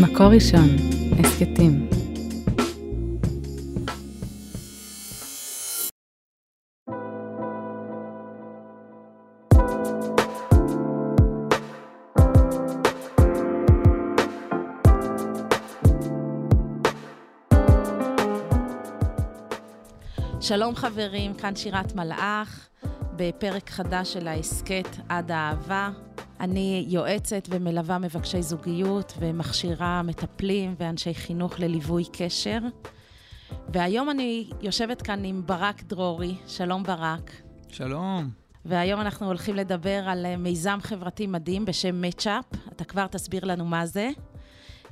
מקור 0.00 0.26
ראשון, 0.26 0.68
הסכתים. 1.18 1.88
שלום 20.40 20.76
חברים, 20.76 21.34
כאן 21.34 21.56
שירת 21.56 21.94
מלאך, 21.94 22.68
בפרק 23.16 23.70
חדש 23.70 24.12
של 24.12 24.28
ההסכת 24.28 24.88
עד 25.08 25.30
האהבה. 25.30 25.90
אני 26.40 26.86
יועצת 26.88 27.48
ומלווה 27.50 27.98
מבקשי 27.98 28.42
זוגיות 28.42 29.12
ומכשירה 29.18 30.02
מטפלים 30.02 30.74
ואנשי 30.78 31.14
חינוך 31.14 31.60
לליווי 31.60 32.04
קשר. 32.12 32.58
והיום 33.68 34.10
אני 34.10 34.50
יושבת 34.60 35.02
כאן 35.02 35.24
עם 35.24 35.42
ברק 35.46 35.82
דרורי. 35.82 36.34
שלום 36.46 36.82
ברק. 36.82 37.30
שלום. 37.68 38.30
והיום 38.64 39.00
אנחנו 39.00 39.26
הולכים 39.26 39.56
לדבר 39.56 40.02
על 40.06 40.26
אה, 40.26 40.36
מיזם 40.36 40.78
חברתי 40.82 41.26
מדהים 41.26 41.64
בשם 41.64 42.02
מצ'אפ. 42.02 42.44
אתה 42.68 42.84
כבר 42.84 43.06
תסביר 43.06 43.44
לנו 43.44 43.64
מה 43.64 43.86
זה. 43.86 44.10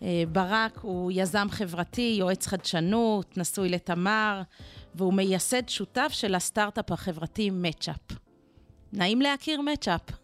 אה, 0.03 0.23
ברק 0.33 0.79
הוא 0.79 1.13
יזם 1.15 1.47
חברתי, 1.51 2.17
יועץ 2.19 2.47
חדשנות, 2.47 3.39
נשוי 3.39 3.69
לתמר, 3.69 4.43
והוא 4.95 5.15
מייסד 5.15 5.69
שותף 5.69 6.09
של 6.11 6.35
הסטארט-אפ 6.35 6.93
החברתי 6.93 7.51
מצ'אפ. 7.51 8.13
נעים 8.93 9.21
להכיר 9.21 9.61
מצ'אפ. 9.61 10.22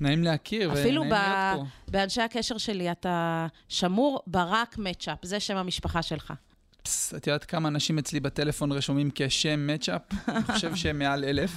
נעים 0.00 0.22
להכיר 0.24 0.72
אפילו 0.72 1.02
ונעים 1.02 1.12
להיות 1.12 1.58
פה. 1.58 1.90
באנשי 1.90 2.22
הקשר 2.22 2.58
שלי 2.58 2.90
אתה 2.92 3.46
שמור 3.68 4.22
ברק 4.26 4.78
מצ'אפ, 4.78 5.18
זה 5.22 5.40
שם 5.40 5.56
המשפחה 5.56 6.02
שלך. 6.02 6.32
פס, 6.82 7.14
את 7.14 7.26
יודעת 7.26 7.44
כמה 7.44 7.68
אנשים 7.68 7.98
אצלי 7.98 8.20
בטלפון 8.20 8.72
רשומים 8.72 9.10
כשם 9.14 9.66
מצ'אפ? 9.74 10.02
אני 10.28 10.42
חושב 10.42 10.74
שהם 10.80 10.98
מעל 10.98 11.24
אלף. 11.24 11.50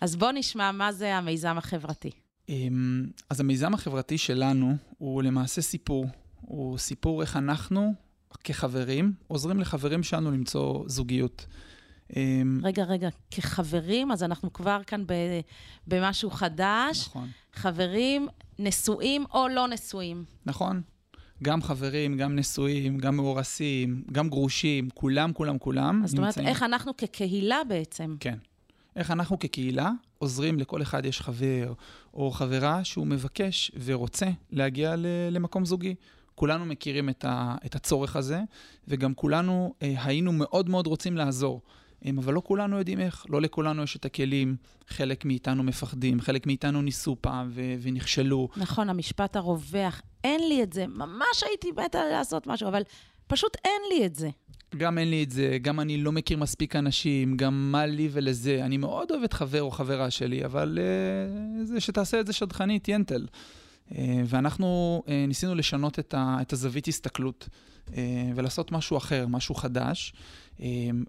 אז 0.00 0.16
בוא 0.16 0.32
נשמע 0.32 0.72
מה 0.72 0.92
זה 0.92 1.16
המיזם 1.16 1.58
החברתי. 1.58 2.10
אמ, 2.48 3.06
אז 3.30 3.40
המיזם 3.40 3.74
החברתי 3.74 4.18
שלנו 4.18 4.76
הוא 4.98 5.22
למעשה 5.22 5.62
סיפור. 5.62 6.06
הוא 6.40 6.78
סיפור 6.78 7.22
איך 7.22 7.36
אנחנו, 7.36 7.94
כחברים, 8.44 9.12
עוזרים 9.28 9.60
לחברים 9.60 10.02
שלנו 10.02 10.30
למצוא 10.30 10.84
זוגיות. 10.86 11.46
אמ, 12.16 12.60
רגע, 12.64 12.84
רגע, 12.84 13.08
כחברים, 13.30 14.12
אז 14.12 14.22
אנחנו 14.22 14.52
כבר 14.52 14.80
כאן 14.86 15.04
ב, 15.06 15.12
במשהו 15.86 16.30
חדש. 16.30 17.06
נכון. 17.08 17.28
חברים 17.52 18.28
נשואים 18.58 19.24
או 19.34 19.48
לא 19.48 19.68
נשואים. 19.68 20.24
נכון. 20.46 20.82
גם 21.42 21.62
חברים, 21.62 22.16
גם 22.16 22.36
נשואים, 22.36 22.98
גם 22.98 23.16
מאורסים, 23.16 24.04
גם 24.12 24.28
גרושים, 24.28 24.88
כולם, 24.94 25.32
כולם, 25.32 25.58
כולם 25.58 26.00
אז 26.04 26.10
זאת 26.10 26.18
אומרת. 26.18 26.38
איך 26.38 26.62
אנחנו 26.62 26.96
כקהילה 26.96 27.58
בעצם. 27.68 28.16
כן. 28.20 28.38
איך 28.96 29.10
אנחנו 29.10 29.38
כקהילה 29.38 29.90
עוזרים 30.18 30.58
לכל 30.58 30.82
אחד 30.82 31.04
יש 31.04 31.20
חבר 31.20 31.72
או 32.14 32.30
חברה 32.30 32.84
שהוא 32.84 33.06
מבקש 33.06 33.72
ורוצה 33.84 34.26
להגיע 34.50 34.96
ל- 34.96 35.06
למקום 35.30 35.64
זוגי. 35.64 35.94
כולנו 36.34 36.64
מכירים 36.66 37.08
את, 37.08 37.24
ה- 37.24 37.54
את 37.66 37.74
הצורך 37.74 38.16
הזה, 38.16 38.40
וגם 38.88 39.14
כולנו 39.14 39.74
אה, 39.82 39.94
היינו 40.04 40.32
מאוד 40.32 40.68
מאוד 40.68 40.86
רוצים 40.86 41.16
לעזור. 41.16 41.60
אבל 42.18 42.34
לא 42.34 42.42
כולנו 42.44 42.78
יודעים 42.78 43.00
איך, 43.00 43.26
לא 43.28 43.40
לכולנו 43.40 43.82
יש 43.82 43.96
את 43.96 44.04
הכלים, 44.04 44.56
חלק 44.88 45.24
מאיתנו 45.24 45.62
מפחדים, 45.62 46.20
חלק 46.20 46.46
מאיתנו 46.46 46.82
ניסו 46.82 47.16
פעם 47.20 47.48
ו- 47.50 47.74
ונכשלו. 47.82 48.48
נכון, 48.56 48.90
המשפט 48.90 49.36
הרווח, 49.36 50.02
אין 50.24 50.48
לי 50.48 50.62
את 50.62 50.72
זה, 50.72 50.86
ממש 50.86 51.42
הייתי 51.48 51.68
מתה 51.84 52.04
לעשות 52.12 52.46
משהו, 52.46 52.68
אבל 52.68 52.82
פשוט 53.26 53.56
אין 53.64 53.82
לי 53.92 54.06
את 54.06 54.14
זה. 54.14 54.30
גם 54.76 54.98
אין 54.98 55.10
לי 55.10 55.22
את 55.22 55.30
זה, 55.30 55.58
גם 55.62 55.80
אני 55.80 55.96
לא 55.96 56.12
מכיר 56.12 56.38
מספיק 56.38 56.76
אנשים, 56.76 57.36
גם 57.36 57.72
מה 57.72 57.86
לי 57.86 58.08
ולזה. 58.12 58.60
אני 58.64 58.76
מאוד 58.76 59.10
אוהב 59.10 59.22
את 59.22 59.32
חבר 59.32 59.62
או 59.62 59.70
חברה 59.70 60.10
שלי, 60.10 60.44
אבל 60.44 60.78
uh, 60.78 61.66
זה 61.66 61.80
שתעשה 61.80 62.20
את 62.20 62.26
זה 62.26 62.32
שדכנית, 62.32 62.88
ינטל. 62.88 63.26
Uh, 63.90 63.94
ואנחנו 64.26 65.02
uh, 65.06 65.10
ניסינו 65.28 65.54
לשנות 65.54 65.98
את, 65.98 66.14
ה, 66.14 66.38
את 66.40 66.52
הזווית 66.52 66.88
הסתכלות 66.88 67.48
uh, 67.86 67.90
ולעשות 68.34 68.72
משהו 68.72 68.96
אחר, 68.96 69.26
משהו 69.26 69.54
חדש, 69.54 70.12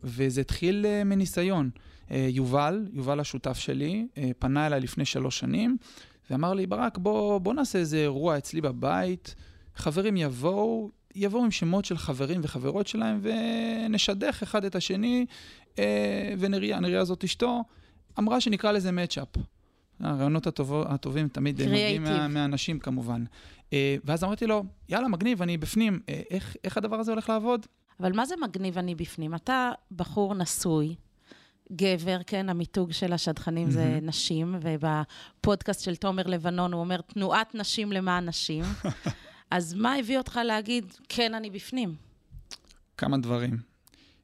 וזה 0.03 0.42
התחיל 0.42 0.86
מניסיון. 1.06 1.69
יובל, 2.09 2.88
יובל 2.94 3.19
השותף 3.19 3.58
שלי, 3.58 4.08
פנה 4.40 4.68
אליי 4.68 4.80
לפני 4.80 5.06
שלוש 5.06 5.40
שנים, 5.40 5.78
ואמר 6.30 6.53
לי, 6.53 6.68
ברק, 6.68 6.97
בוא, 6.97 7.38
בוא 7.38 7.53
נעשה 7.53 7.80
איזה 7.80 7.97
אירוע 7.97 8.38
אצלי 8.38 8.62
בבית, 8.62 9.36
חברים 9.75 10.18
יבואו, 10.18 10.92
יבואו 11.16 11.44
עם 11.44 11.52
שמות 11.52 11.86
של 11.86 11.98
חברים 11.98 12.42
וחברות 12.44 12.88
שלהם 12.88 13.19
ונשדך 13.22 14.40
אחד 14.44 14.66
את 14.66 14.75
השני, 14.75 15.25
אה, 15.80 16.34
ונריה, 16.40 16.80
נריה 16.80 17.06
זאת 17.06 17.24
אשתו, 17.24 17.63
אמרה 18.19 18.42
שנקרא 18.42 18.72
לזה 18.72 18.92
מצ'אפ. 18.92 19.28
הרעיונות 20.01 20.47
הטוב, 20.47 20.73
הטובים 20.73 21.28
תמיד 21.28 21.62
אה, 21.62 21.67
מגיעים. 21.67 22.03
מה, 22.03 22.28
מהאנשים 22.28 22.79
כמובן. 22.79 23.23
אה, 23.73 23.95
ואז 24.03 24.23
אמרתי 24.23 24.47
לו, 24.47 24.63
יאללה, 24.89 25.07
מגניב, 25.07 25.41
אני 25.41 25.57
בפנים, 25.57 26.00
אה, 26.09 26.22
איך, 26.29 26.56
איך 26.63 26.78
הדבר 26.78 26.95
הזה 26.95 27.12
הולך 27.12 27.29
לעבוד? 27.29 27.66
אבל 28.00 28.12
מה 28.16 28.25
זה 28.25 28.35
מגניב 28.41 28.78
אני 28.78 28.95
בפנים? 28.95 29.35
אתה 29.35 29.72
בחור 29.91 30.35
נשוי, 30.35 30.95
גבר, 31.72 32.17
כן, 32.28 32.50
המיתוג 32.50 32.91
של 32.91 33.13
השדכנים 33.13 33.72
זה 33.72 33.85
מהמם. 33.85 34.06
נשים, 34.06 34.56
ובפודקאסט 34.62 35.84
של 35.84 35.95
תומר 35.95 36.28
לבנון 36.28 36.73
הוא 36.73 36.81
אומר, 36.81 37.01
תנועת 37.01 37.56
נשים 37.56 37.91
למען 37.91 38.29
נשים. 38.29 38.63
אז 39.51 39.73
מה 39.73 39.95
הביא 39.95 40.18
אותך 40.18 40.39
להגיד, 40.45 40.85
כן, 41.09 41.33
אני 41.33 41.50
בפנים? 41.50 41.95
כמה 42.97 43.18
דברים. 43.18 43.57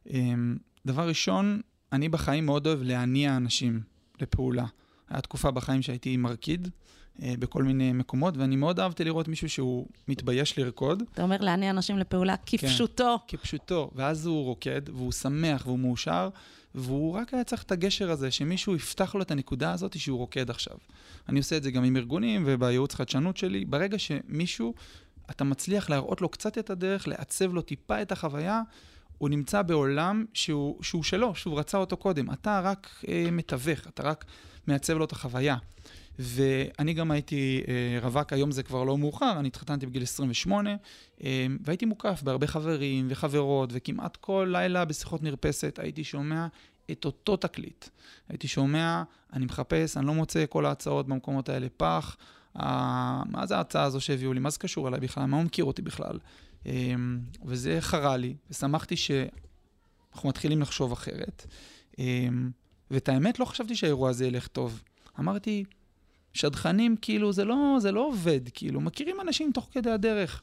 אמ, 0.09 0.57
דבר 0.85 1.07
ראשון, 1.07 1.61
אני 1.91 2.09
בחיים 2.09 2.45
מאוד 2.45 2.67
אוהב 2.67 2.81
להניע 2.81 3.38
אנשים 3.38 3.81
לפעולה. 4.21 4.65
הייתה 5.09 5.22
תקופה 5.22 5.51
בחיים 5.51 5.81
שהייתי 5.81 6.18
מרקיד 6.18 6.68
אה, 7.22 7.34
בכל 7.40 7.63
מיני 7.63 7.94
מקומות, 7.94 8.38
ואני 8.38 8.56
מאוד 8.56 8.79
אהבתי 8.79 9.03
לראות 9.03 9.28
מישהו 9.28 9.50
שהוא 9.50 9.88
מתבייש 10.07 10.59
לרקוד, 10.59 11.03
אתה 11.13 11.23
אומר 11.23 11.38
להניע 11.40 11.69
אנשים 11.69 11.97
לפעולה 11.97 12.35
כפשוטו. 12.45 13.19
כפשוטו, 13.28 13.91
ואז 13.95 14.25
הוא 14.25 14.44
רוקד, 14.44 14.81
והוא 14.90 15.12
שמח 15.12 15.66
והוא 15.66 15.79
מאושר, 15.79 16.29
והוא 16.75 17.13
רק 17.13 17.34
היה 17.34 17.44
צריך 17.44 17.63
את 17.63 17.72
הגשר 17.72 18.12
הזה, 18.12 18.31
שמישהו 18.31 18.75
יפתח 18.75 19.16
לו 19.16 19.22
את 19.22 19.31
הנקודה 19.31 19.72
הזאת 19.72 20.00
שהוא 20.00 20.18
רוקד 20.18 20.50
עכשיו. 20.50 20.78
אני 21.29 21.39
עושה 21.39 21.57
את 21.57 21.63
זה 21.63 21.72
גם 21.72 21.84
עם 21.84 21.97
ארגונים 21.97 22.44
ובייעוץ 22.45 22.95
חדשנות 22.95 23.38
שלי. 23.38 23.66
ברגע 23.66 24.00
שמישהו, 24.00 24.74
אתה 25.31 25.44
מצליח 25.44 25.89
להראות 25.89 26.22
לו 26.22 26.29
קצת 26.29 26.57
את 26.57 26.69
הדרך, 26.69 27.07
לעצב 27.07 27.53
לו 27.53 27.62
טיפה 27.62 28.01
את 28.01 28.12
החוויה, 28.12 28.62
הוא 29.17 29.29
נמצא 29.29 29.61
בעולם 29.61 30.25
שהוא, 30.33 30.83
שהוא 30.83 31.03
שלו, 31.03 31.35
שהוא 31.35 31.59
רצה 31.59 31.78
אותו 31.78 31.97
קודם. 31.97 32.31
אתה 32.31 32.61
רק 32.63 33.03
אה, 33.07 33.28
מתווך, 33.31 33.88
אתה 33.88 34.03
רק 34.03 34.25
מעצב 34.67 34.97
לו 34.97 35.05
את 35.05 35.11
החוויה. 35.11 35.57
ואני 36.19 36.94
גם 36.94 37.11
הייתי 37.11 37.63
אה, 37.67 38.00
רווק, 38.01 38.33
היום 38.33 38.51
זה 38.51 38.63
כבר 38.63 38.83
לא 38.83 38.97
מאוחר, 38.97 39.39
אני 39.39 39.47
התחתנתי 39.47 39.85
בגיל 39.85 40.03
28, 40.03 40.75
אה, 41.23 41.47
והייתי 41.61 41.85
מוקף 41.85 42.22
בהרבה 42.23 42.47
חברים 42.47 43.07
וחברות, 43.09 43.69
וכמעט 43.73 44.16
כל 44.16 44.50
לילה 44.51 44.85
בשיחות 44.85 45.23
מרפסת 45.23 45.79
הייתי 45.81 46.03
שומע 46.03 46.47
את 46.91 47.06
אותו 47.06 47.38
תקליט. 47.38 47.85
הייתי 48.29 48.47
שומע, 48.47 49.03
אני 49.33 49.45
מחפש, 49.45 49.97
אני 49.97 50.07
לא 50.07 50.13
מוצא 50.13 50.45
כל 50.50 50.66
ההצעות 50.66 51.07
במקומות 51.07 51.50
האלה 51.50 51.67
פח. 51.77 52.17
אה, 52.59 53.22
מה 53.29 53.45
זה 53.45 53.57
ההצעה 53.57 53.83
הזו 53.83 54.01
שהביאו 54.01 54.33
לי? 54.33 54.39
מה 54.39 54.50
זה 54.50 54.59
קשור 54.59 54.88
אליי 54.88 55.00
בכלל? 55.00 55.25
מה 55.25 55.38
הוא 55.38 55.45
מכיר 55.45 55.66
אותי 55.66 55.81
בכלל? 55.81 56.19
אה, 56.67 56.94
וזה 57.45 57.78
חרה 57.79 58.17
לי, 58.17 58.35
ושמחתי 58.50 58.95
שאנחנו 58.97 60.29
מתחילים 60.29 60.61
לחשוב 60.61 60.91
אחרת. 60.91 61.45
אה, 62.00 62.28
ואת 62.91 63.09
האמת, 63.09 63.39
לא 63.39 63.45
חשבתי 63.45 63.75
שהאירוע 63.75 64.09
הזה 64.09 64.28
ילך 64.28 64.47
טוב. 64.47 64.83
אמרתי, 65.19 65.63
שדכנים, 66.33 66.95
כאילו, 67.01 67.33
זה 67.33 67.45
לא, 67.45 67.77
זה 67.79 67.91
לא 67.91 68.07
עובד, 68.07 68.41
כאילו, 68.53 68.81
מכירים 68.81 69.22
אנשים 69.22 69.51
תוך 69.53 69.69
כדי 69.72 69.89
הדרך. 69.89 70.41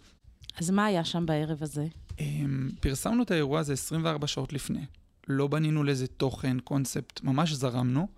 אז 0.59 0.71
מה 0.71 0.85
היה 0.85 1.05
שם 1.05 1.27
בערב 1.27 1.63
הזה? 1.63 1.87
אמ, 2.21 2.71
פרסמנו 2.81 3.23
את 3.23 3.31
האירוע 3.31 3.61
הזה 3.61 3.73
24 3.73 4.27
שעות 4.27 4.53
לפני. 4.53 4.85
לא 5.29 5.47
בנינו 5.47 5.85
לזה 5.85 6.07
תוכן, 6.07 6.61
קונספט, 6.61 7.21
ממש 7.23 7.53
זרמנו. 7.53 8.09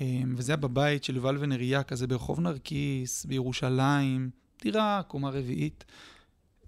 אמ, 0.00 0.34
וזה 0.36 0.52
היה 0.52 0.56
בבית 0.56 1.04
של 1.04 1.16
יובל 1.16 1.36
ונריה, 1.40 1.82
כזה 1.82 2.06
ברחוב 2.06 2.40
נרקיס, 2.40 3.24
בירושלים, 3.24 4.30
דירה, 4.62 5.02
קומה 5.08 5.30
רביעית. 5.30 5.84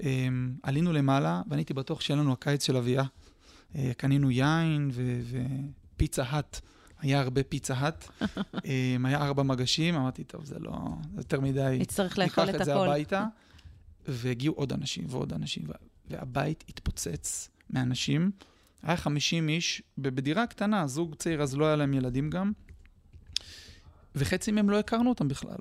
אמ, 0.02 0.52
עלינו 0.62 0.92
למעלה, 0.92 1.42
ואני 1.48 1.60
הייתי 1.60 1.74
בטוח 1.74 2.00
שיהיה 2.00 2.20
לנו 2.20 2.32
הקיץ 2.32 2.66
של 2.66 2.76
אביה. 2.76 3.04
אה, 3.76 3.92
קנינו 3.96 4.30
יין 4.30 4.90
ופיצה 5.94 6.22
האט. 6.22 6.60
היה 7.00 7.20
הרבה 7.20 7.42
פיצה 7.42 7.74
האט. 7.74 8.08
אמ, 8.64 9.06
היה 9.06 9.22
ארבע 9.22 9.42
מגשים, 9.42 9.94
אמרתי, 9.94 10.24
טוב, 10.24 10.44
זה 10.44 10.58
לא... 10.58 10.72
זה 11.14 11.20
יותר 11.20 11.40
מדי. 11.40 11.76
נצטרך 11.80 12.18
לאכול 12.18 12.44
ניקח 12.44 12.56
את 12.56 12.60
את 12.60 12.64
זה. 12.64 12.74
הביתה, 12.74 13.24
והגיעו 14.08 14.54
עוד 14.54 14.72
אנשים 14.72 15.04
ועוד 15.08 15.32
אנשים, 15.32 15.62
וה- 15.66 15.74
והבית 16.10 16.64
התפוצץ 16.68 17.48
מאנשים. 17.70 18.30
היה 18.82 18.96
50 18.96 19.48
איש 19.48 19.82
בדירה 19.98 20.46
קטנה, 20.46 20.86
זוג 20.86 21.14
צעיר, 21.14 21.42
אז 21.42 21.56
לא 21.56 21.66
היה 21.66 21.76
להם 21.76 21.94
ילדים 21.94 22.30
גם, 22.30 22.52
וחצי 24.14 24.52
מהם 24.52 24.70
לא 24.70 24.78
הכרנו 24.78 25.08
אותם 25.08 25.28
בכלל. 25.28 25.58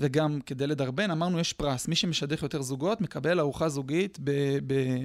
וגם 0.00 0.40
כדי 0.46 0.66
לדרבן, 0.66 1.10
אמרנו, 1.10 1.40
יש 1.40 1.52
פרס. 1.52 1.88
מי 1.88 1.96
שמשדך 1.96 2.42
יותר 2.42 2.62
זוגות, 2.62 3.00
מקבל 3.00 3.40
ארוחה 3.40 3.68
זוגית 3.68 4.18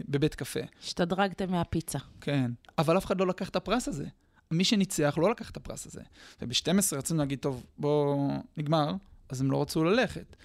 בבית 0.07 0.35
קפה. 0.35 0.59
השתדרגתם 0.83 1.51
מהפיצה. 1.51 1.99
כן. 2.21 2.51
אבל 2.77 2.97
אף 2.97 3.05
אחד 3.05 3.19
לא 3.19 3.27
לקח 3.27 3.49
את 3.49 3.55
הפרס 3.55 3.87
הזה. 3.87 4.05
מי 4.51 4.63
שניצח 4.63 5.15
לא 5.17 5.31
לקח 5.31 5.49
את 5.49 5.57
הפרס 5.57 5.85
הזה. 5.87 6.01
וב-12 6.41 6.97
רצינו 6.97 7.19
להגיד, 7.19 7.39
טוב, 7.39 7.63
בוא 7.77 8.31
נגמר, 8.57 8.93
אז 9.29 9.41
הם 9.41 9.51
לא 9.51 9.61
רצו 9.61 9.83
ללכת. 9.83 10.35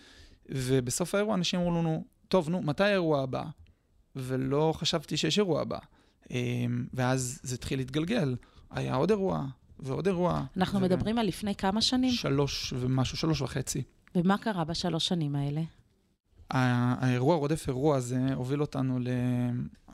ובסוף 0.49 1.15
האירוע 1.15 1.35
אנשים 1.35 1.61
אמרו 1.61 1.73
לנו, 1.73 2.05
טוב, 2.29 2.49
נו, 2.49 2.63
מתי 2.63 2.85
האירוע 2.85 3.23
הבא? 3.23 3.43
ולא 4.17 4.73
חשבתי 4.77 5.17
שיש 5.17 5.39
אירוע 5.39 5.61
הבא. 5.61 5.79
אמ, 6.31 6.87
ואז 6.95 7.41
זה 7.43 7.55
התחיל 7.55 7.79
להתגלגל. 7.79 8.37
היה 8.71 8.95
עוד 8.95 9.11
אירוע 9.11 9.47
ועוד 9.79 10.07
אירוע. 10.07 10.45
אנחנו 10.57 10.81
ו- 10.81 10.83
מדברים 10.83 11.19
על 11.19 11.27
לפני 11.27 11.55
כמה 11.55 11.81
שנים? 11.81 12.13
שלוש 12.13 12.73
ומשהו, 12.77 13.17
שלוש 13.17 13.41
וחצי. 13.41 13.83
ומה 14.15 14.39
קרה 14.39 14.65
בשלוש 14.65 15.09
שנים 15.09 15.37
האלה? 15.37 15.63
האירוע 16.51 17.37
רודף 17.37 17.69
אירוע 17.69 17.97
הזה 17.97 18.35
הוביל 18.35 18.61
אותנו 18.61 18.99
ל... 18.99 19.09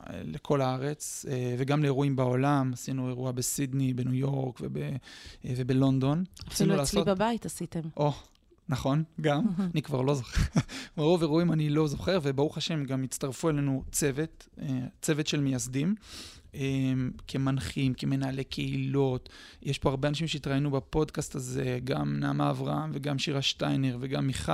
לכל 0.09 0.61
הארץ, 0.61 1.25
אה, 1.29 1.55
וגם 1.57 1.81
לאירועים 1.83 2.15
בעולם. 2.15 2.73
עשינו 2.73 3.07
אירוע 3.07 3.31
בסידני, 3.31 3.93
בניו 3.93 4.13
יורק 4.13 4.59
וב... 4.61 4.77
אה, 4.77 4.95
ובלונדון. 5.57 6.23
אפילו 6.47 6.69
אצלי 6.73 6.77
לעשות- 6.77 7.07
בבית 7.07 7.45
עשיתם. 7.45 7.79
או, 7.97 8.13
נכון, 8.69 9.03
גם. 9.21 9.45
אני 9.73 9.81
כבר 9.81 10.01
לא 10.01 10.15
זוכר. 10.15 10.59
מרוב 10.97 11.21
אירועים 11.21 11.53
אני 11.53 11.69
לא 11.69 11.87
זוכר, 11.87 12.19
וברוך 12.23 12.57
השם 12.57 12.83
גם 12.83 13.03
הצטרפו 13.03 13.49
אלינו 13.49 13.83
צוות, 13.91 14.47
אה, 14.61 14.67
צוות 15.01 15.27
של 15.27 15.39
מייסדים, 15.39 15.95
אה, 16.55 16.61
כמנחים, 17.27 17.93
כמנהלי 17.93 18.43
קהילות. 18.43 19.29
יש 19.61 19.79
פה 19.79 19.89
הרבה 19.89 20.07
אנשים 20.07 20.27
שהתראיינו 20.27 20.71
בפודקאסט 20.71 21.35
הזה, 21.35 21.79
גם 21.83 22.19
נעמה 22.19 22.49
אברהם 22.49 22.91
וגם 22.93 23.19
שירה 23.19 23.41
שטיינר 23.41 23.97
וגם 23.99 24.27
מיכל 24.27 24.51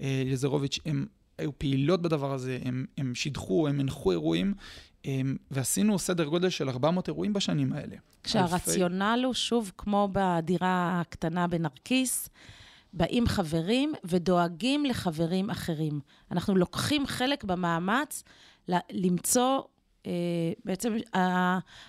אה, 0.00 0.22
יזרוביץ', 0.26 0.78
הם 0.86 1.06
היו 1.38 1.58
פעילות 1.58 2.02
בדבר 2.02 2.32
הזה, 2.32 2.58
הם, 2.64 2.86
הם 2.98 3.14
שידחו, 3.14 3.68
הם 3.68 3.80
הנחו 3.80 4.10
אירועים, 4.10 4.54
ועשינו 5.50 5.98
סדר 5.98 6.24
גודל 6.24 6.48
של 6.48 6.68
400 6.68 7.08
אירועים 7.08 7.32
בשנים 7.32 7.72
האלה. 7.72 7.96
כשהרציונל 8.22 9.22
הוא, 9.24 9.34
שוב, 9.34 9.72
כמו 9.78 10.08
בדירה 10.12 11.00
הקטנה 11.00 11.46
בנרקיס, 11.46 12.28
באים 12.96 13.26
חברים 13.26 13.92
ודואגים 14.04 14.84
לחברים 14.84 15.50
אחרים. 15.50 16.00
אנחנו 16.30 16.56
לוקחים 16.56 17.06
חלק 17.06 17.44
במאמץ 17.44 18.24
למצוא 18.90 19.62
אה, 20.06 20.12
בעצם 20.64 20.96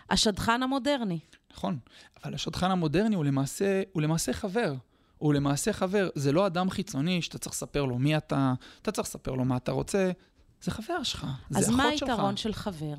השדכן 0.10 0.64
המודרני. 0.64 1.20
נכון, 1.52 1.78
אבל 2.24 2.34
השדכן 2.34 2.72
המודרני 2.72 3.16
הוא 3.16 3.26
למעשה, 3.26 3.82
הוא 3.94 4.02
למעשה 4.02 4.34
חבר. 4.34 4.74
הוא 5.18 5.34
למעשה 5.34 5.74
חבר, 5.74 6.10
זה 6.16 6.32
לא 6.32 6.48
אדם 6.48 6.70
חיצוני 6.70 7.22
שאתה 7.22 7.38
צריך 7.38 7.56
לספר 7.56 7.86
לו 7.86 8.00
מי 8.00 8.18
אתה, 8.18 8.54
אתה 8.82 8.92
צריך 8.92 9.08
לספר 9.08 9.32
לו 9.32 9.46
מה 9.46 9.58
אתה 9.58 9.72
רוצה, 9.72 10.12
זה 10.62 10.72
חבר 10.72 11.04
שלך, 11.04 11.28
זה 11.50 11.60
אז 11.60 11.66
אחות 11.66 11.78
מה 11.78 11.98
שלך. 11.98 12.10
היתרון 12.10 12.38
של 12.38 12.54
חבר? 12.54 12.96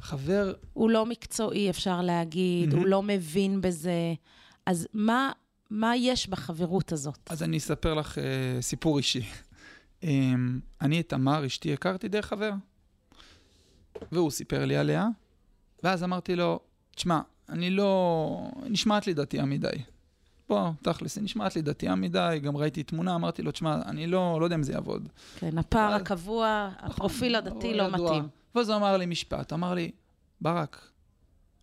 חבר, 0.00 0.52
הוא 0.72 0.90
לא 0.90 1.06
מקצועי, 1.06 1.70
אפשר 1.70 2.02
להגיד, 2.02 2.68
מהמם. 2.68 2.80
הוא 2.80 2.88
לא 2.88 3.02
מבין 3.02 3.60
בזה. 3.60 4.14
אז 4.66 4.88
מה, 4.94 5.32
מה 5.70 5.96
יש 5.96 6.28
בחברות 6.28 6.92
הזאת? 6.92 7.18
אז 7.30 7.42
אני 7.42 7.56
אספר 7.58 7.94
לך 7.94 8.18
אה, 8.18 8.24
סיפור 8.60 8.98
אישי. 8.98 9.24
אה, 10.04 10.08
אני 10.80 11.00
את 11.00 11.08
תמר, 11.08 11.46
אשתי, 11.46 11.72
הכרתי 11.72 12.08
דרך 12.08 12.26
חבר. 12.26 12.50
והוא 14.12 14.30
סיפר 14.30 14.64
לי 14.64 14.76
עליה, 14.76 15.08
ואז 15.82 16.04
אמרתי 16.04 16.36
לו, 16.36 16.60
תשמע, 16.94 17.20
אני 17.48 17.70
לא... 17.70 18.50
נשמעת 18.66 19.06
לי 19.06 19.14
דתייה 19.14 19.44
מדי. 19.44 19.68
בוא, 20.48 20.70
תכלס, 20.82 21.16
היא 21.16 21.24
נשמעת 21.24 21.56
לי 21.56 21.62
דתייה 21.62 21.94
מדי, 21.94 22.40
גם 22.42 22.56
ראיתי 22.56 22.82
תמונה, 22.82 23.14
אמרתי 23.14 23.42
לו, 23.42 23.50
תשמע, 23.52 23.82
אני 23.86 24.06
לא, 24.06 24.36
לא 24.40 24.46
יודע 24.46 24.56
אם 24.56 24.62
זה 24.62 24.72
יעבוד. 24.72 25.08
כן, 25.38 25.58
הפער 25.58 25.88
אבל- 25.94 26.02
הקבוע, 26.02 26.70
הפרופיל 26.78 27.38
נכון, 27.40 27.52
הדתי 27.52 27.66
הוא 27.66 27.76
לא 27.76 27.82
ידוע. 27.82 28.06
מתאים. 28.06 28.28
ואז 28.54 28.68
הוא 28.68 28.76
אמר 28.76 28.96
לי 28.96 29.06
משפט, 29.06 29.52
אמר 29.52 29.74
לי, 29.74 29.90
ברק, 30.40 30.90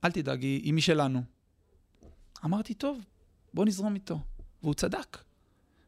אל 0.04 0.12
תדאג, 0.12 0.42
היא 0.44 0.74
משלנו. 0.74 1.22
אמרתי, 2.46 2.74
טוב, 2.74 3.00
בוא 3.54 3.66
נזרום 3.66 3.96
איתו. 3.96 4.20
והוא 4.64 4.74
צדק. 4.74 5.18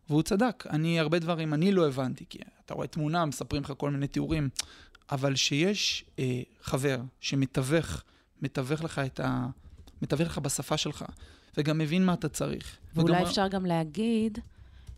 והוא 0.10 0.22
צדק. 0.22 0.64
אני, 0.70 1.00
הרבה 1.00 1.20
דברים 1.20 1.54
אני 1.54 1.72
לא 1.72 1.88
הבנתי, 1.88 2.26
כי 2.30 2.40
אתה 2.66 2.74
רואה 2.74 2.88
תמונה, 2.88 3.26
מספרים 3.26 3.64
לך 3.64 3.74
כל 3.78 3.92
מיני 3.92 4.08
תיאורים, 4.08 4.50
אבל 5.12 5.36
שיש 5.36 6.06
אה, 6.20 6.42
חבר 6.62 7.02
שמתווך, 7.20 8.04
מתווך 8.42 8.84
לך 8.84 9.00
את 9.00 9.20
ה... 9.20 9.48
מתווך 10.02 10.22
לך 10.28 10.38
בשפה 10.38 10.78
שלך, 10.78 11.06
וגם 11.58 11.78
מבין 11.78 12.06
מה 12.06 12.14
אתה 12.14 12.30
צריך. 12.30 12.78
ואולי 12.96 13.14
וגם- 13.14 13.26
אפשר 13.26 13.48
גם 13.48 13.66
להגיד 13.66 14.40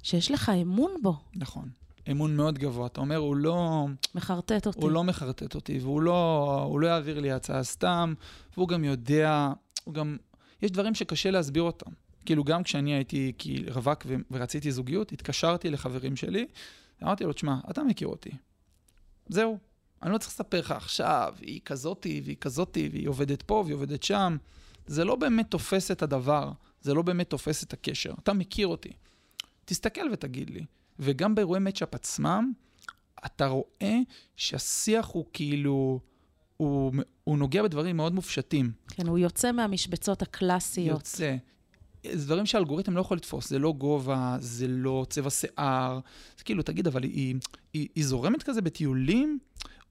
שיש 0.04 0.32
לך 0.32 0.52
אמון 0.62 0.92
בו, 1.02 1.18
נכון. 1.36 1.70
אמון 2.12 2.36
מאוד 2.36 2.60
גבוה. 2.60 2.88
אתה 2.88 3.00
אומר, 3.02 3.16
הוא 3.18 3.36
לא... 3.36 3.86
מחרטט 4.16 4.68
אותי. 4.68 4.80
הוא 4.82 4.92
לא 4.92 5.04
מחרטט 5.04 5.56
אותי, 5.56 5.80
והוא 5.80 6.02
לא, 6.02 6.62
הוא 6.70 6.80
לא 6.80 6.88
יעביר 6.88 7.20
לי 7.20 7.32
הצעה 7.32 7.64
סתם, 7.64 8.14
והוא 8.58 8.68
גם 8.68 8.84
יודע, 8.84 9.52
הוא 9.84 9.94
גם, 9.94 10.18
יש 10.62 10.72
דברים 10.72 10.96
שקשה 10.96 11.32
להסביר 11.32 11.64
אותם. 11.64 11.92
כאילו, 12.25 12.44
גם 12.44 12.63
כשאני 12.63 12.94
הייתי 12.94 13.33
רווק 13.68 14.06
ורציתי 14.31 14.72
זוגיות, 14.72 15.12
התקשרתי 15.12 15.69
לחברים 15.69 16.16
שלי, 16.16 16.45
אמרתי 17.04 17.24
לו, 17.24 17.33
תשמע, 17.33 17.56
אתה 17.69 17.83
מכיר 17.83 18.07
אותי. 18.07 18.30
זהו, 19.27 19.57
אני 20.04 20.12
לא 20.13 20.18
צריך 20.18 20.31
לספר 20.31 20.60
לך 20.60 20.72
עכשיו, 20.72 21.36
היא 21.42 21.62
כזאתי, 21.66 22.22
והיא 22.25 22.38
כזאתי, 22.42 22.89
והיא 22.92 23.10
עובדת 23.10 23.42
פה, 23.42 23.63
והיא 23.66 23.75
עובדת 23.75 24.04
שם. 24.04 24.38
זה 24.88 25.06
לא 25.06 25.16
באמת 25.16 25.51
תופס 25.51 25.92
את 25.92 26.01
הדבר, 26.01 26.51
זה 26.81 26.94
לא 26.94 27.01
באמת 27.01 27.30
תופס 27.30 27.63
את 27.63 27.74
הקשר. 27.74 28.13
אתה 28.24 28.33
מכיר 28.33 28.68
אותי. 28.68 28.92
תסתכל 29.66 30.10
ותגיד 30.13 30.50
לי. 30.50 30.66
וגם 31.00 31.36
באירועי 31.36 31.60
מצ'אפ 31.60 31.95
עצמם, 31.95 32.54
אתה 33.25 33.48
רואה 33.48 33.98
שהשיח 34.36 35.07
הוא 35.07 35.25
כאילו, 35.33 36.00
הוא, 36.57 36.94
הוא 37.24 37.38
נוגע 37.38 37.63
בדברים 37.63 37.98
מאוד 37.98 38.13
מופשטים. 38.13 38.72
כן, 38.88 39.07
הוא 39.07 39.18
יוצא 39.18 39.51
מהמשבצות 39.51 40.22
הקלאסיות. 40.22 40.98
יוצא. 40.98 41.36
זה 42.13 42.25
דברים 42.25 42.46
שהאלגוריתם 42.46 42.96
לא 42.96 43.02
יכול 43.02 43.18
לתפוס, 43.18 43.50
זה 43.50 43.60
לא 43.60 43.74
גובה, 43.74 44.38
זה 44.40 44.68
לא 44.68 45.06
צבע 45.10 45.30
שיער. 45.30 46.00
זה 46.38 46.44
כאילו, 46.44 46.63
תגיד, 46.63 46.88
אבל 46.88 47.04
היא, 47.04 47.36
היא, 47.74 47.88
היא 47.96 48.06
זורמת 48.06 48.44
כזה 48.44 48.62
בטיולים? 48.62 49.40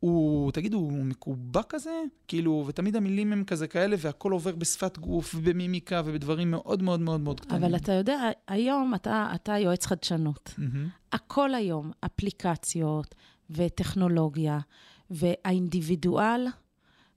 הוא, 0.01 0.53
תגיד, 0.53 0.75
הוא 0.75 0.93
מקובע 0.93 1.63
כזה? 1.69 2.03
כאילו, 2.29 2.65
ותמיד 2.67 2.97
המילים 2.97 3.33
הם 3.33 3.45
כזה 3.45 3.69
כאלה, 3.69 3.97
והכל 3.99 4.33
עובר 4.33 4.55
בשפת 4.55 4.99
גוף 4.99 5.35
ובמימיקה 5.35 6.03
ובדברים 6.05 6.51
מאוד 6.51 6.83
מאוד 6.83 7.01
מאוד 7.01 7.21
מאוד 7.21 7.41
קטנים. 7.41 7.65
אבל 7.65 7.77
אתה 7.77 7.93
יודע, 7.93 8.31
היום 8.49 8.95
אתה, 8.95 9.33
אתה 9.35 9.59
יועץ 9.59 9.87
חדשנות. 9.87 10.55
מהמם. 10.59 10.89
הכל 11.13 11.55
היום, 11.55 11.91
אפליקציות 12.05 13.15
וטכנולוגיה, 13.51 14.59
והאינדיבידואל, 15.11 16.47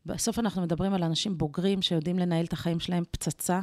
בסוף 0.05 0.39
אנחנו 0.39 0.61
מדברים 0.61 0.93
על 0.93 1.03
אנשים 1.03 1.37
בוגרים 1.37 1.81
שיודעים 1.81 2.19
לנהל 2.19 2.45
את 2.45 2.53
החיים 2.53 2.79
שלהם 2.79 3.03
פצצה. 3.11 3.59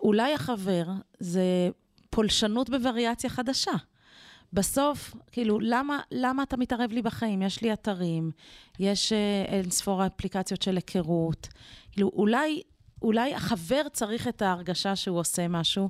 אולי 0.00 0.34
החבר 0.34 0.86
זה 1.20 1.70
פולשנות 2.10 2.70
בווריאציה 2.70 3.30
חדשה. 3.30 3.72
בסוף, 4.52 5.14
כאילו, 5.32 5.60
למה, 5.60 6.00
למה 6.12 6.42
אתה 6.42 6.56
מתערב 6.56 6.92
לי 6.92 7.02
בחיים? 7.02 7.42
יש 7.42 7.62
לי 7.62 7.72
אתרים, 7.72 8.30
יש 8.78 9.12
אה, 9.12 9.44
אין 9.46 9.70
ספור 9.70 10.06
אפליקציות 10.06 10.62
של 10.62 10.76
היכרות. 10.76 11.48
כאילו, 11.92 12.10
אולי, 12.14 12.62
אולי 13.02 13.34
החבר 13.34 13.82
צריך 13.92 14.28
את 14.28 14.42
ההרגשה 14.42 14.96
שהוא 14.96 15.18
עושה 15.18 15.48
משהו, 15.48 15.88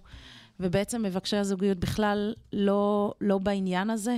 ובעצם 0.61 1.03
מבקשי 1.03 1.37
הזוגיות 1.37 1.79
בכלל 1.79 2.35
לא, 2.53 3.13
לא 3.21 3.39
בעניין 3.39 3.91
הזה. 3.91 4.17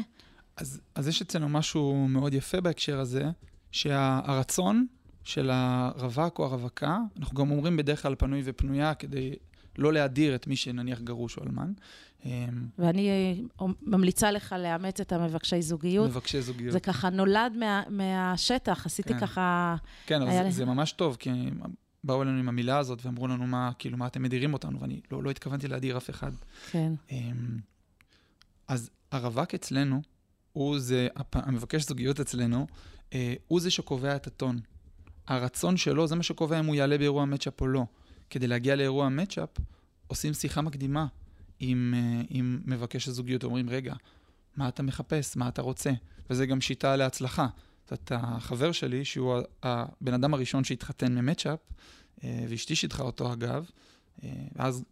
אז, 0.56 0.80
אז 0.94 1.09
יש 1.09 1.23
אצלנו 1.23 1.49
משהו 1.49 2.06
מאוד 2.09 2.35
יפה 2.35 2.61
בהקשר 2.61 3.00
הזה, 3.00 3.25
שהרצון 3.73 4.87
של 5.25 5.50
הרווק 5.52 6.38
או 6.38 6.44
הרווקה, 6.44 6.99
אנחנו 7.18 7.37
גם 7.37 7.50
אומרים 7.50 7.76
בדרך 7.76 8.02
כלל 8.02 8.14
פנוי 8.14 8.42
ופנויה 8.44 8.94
כדי 8.94 9.35
לא 9.79 9.93
להדיר 9.93 10.35
את 10.35 10.47
מי 10.47 10.57
שנניח 10.57 11.00
גרוש 11.00 11.37
או 11.39 11.43
אלמן. 11.43 11.73
אמ, 12.25 12.31
ואני 12.79 13.09
אה, 13.11 13.67
ממליצה 13.83 14.31
לך 14.31 14.55
לאמץ 14.59 15.00
את 15.00 15.12
המבקשי 15.12 15.62
זוגיות. 15.62 16.09
מבקשי 16.11 16.41
זוגיות. 16.43 16.73
זה 16.73 16.81
ככה 16.81 17.11
נולד 17.11 17.53
מה, 17.59 17.83
מהשטח, 17.91 18.87
עשיתי 18.87 19.15
כן. 19.15 19.21
ככה... 19.21 19.77
כן, 20.07 20.23
אבל 20.23 20.31
זה, 20.31 20.43
לי- 20.43 20.53
זה 20.53 20.65
ממש 20.65 20.93
טוב, 20.93 21.17
כי 21.21 21.31
באו 22.05 22.23
אלינו 22.23 22.39
עם 22.39 22.49
המילה 22.49 22.79
הזאת 22.79 23.07
ואמרו 23.07 23.27
לנו 23.29 23.47
מה, 23.47 23.71
כאילו, 23.79 23.97
מה 23.97 24.07
אתם 24.07 24.23
מדירים 24.23 24.53
אותנו, 24.53 24.81
ואני 24.81 25.00
לא, 25.12 25.23
לא 25.23 25.31
התכוונתי 25.31 25.69
להדיר 25.69 25.97
אף 25.97 26.11
אחד. 26.11 26.33
כן. 26.71 26.93
אמ, 27.11 27.59
אז 28.69 28.91
הרווק 29.12 29.55
אצלנו, 29.55 30.03
הוא 30.53 30.79
זה, 30.79 31.09
המבקש 31.33 31.83
זוגיות 31.87 32.21
אצלנו, 32.21 32.67
אה, 33.15 33.35
הוא 33.49 33.61
זה 33.61 33.71
שקובע 33.71 34.17
את 34.17 34.27
הטון. 34.27 34.59
הרצון 35.27 35.77
שלו, 35.77 36.07
זה 36.07 36.15
מה 36.17 36.23
שקובע 36.23 36.61
אם 36.61 36.67
הוא 36.67 36.75
יעלה 36.75 36.99
באירוע 36.99 37.25
מצ'אפ 37.25 37.61
או 37.61 37.67
לא. 37.67 37.85
כדי 38.31 38.47
להגיע 38.47 38.77
לאירוע 38.77 39.09
מצ'אפ, 39.09 39.49
עושים 40.07 40.35
שיחה 40.35 40.61
מקדימה 40.61 41.07
עם, 41.61 41.95
אה, 41.97 42.23
עם 42.29 42.61
מבקש 42.65 43.09
הזוגיות, 43.09 43.45
אומרים, 43.45 43.71
רגע, 43.71 43.95
מה 44.57 44.69
אתה 44.69 44.83
מחפש? 44.83 45.37
מה 45.37 45.49
אתה 45.49 45.63
רוצה? 45.63 45.91
וזה 46.31 46.47
גם 46.47 46.61
שיטה 46.61 46.97
להצלחה. 46.97 47.47
זאת 47.91 48.13
החבר 48.15 48.73
שלי, 48.73 49.05
שהוא 49.05 49.39
הבן 49.63 50.15
אדם 50.15 50.35
הראשון 50.35 50.65
שהתחתן 50.65 51.15
ממצ'אפ, 51.15 51.59
אה, 52.25 52.45
ואשתי 52.49 52.75
שידחה 52.75 53.03
אותו 53.03 53.33
אגב, 53.33 53.71
אה, 54.25 54.31
ואז 54.57 54.85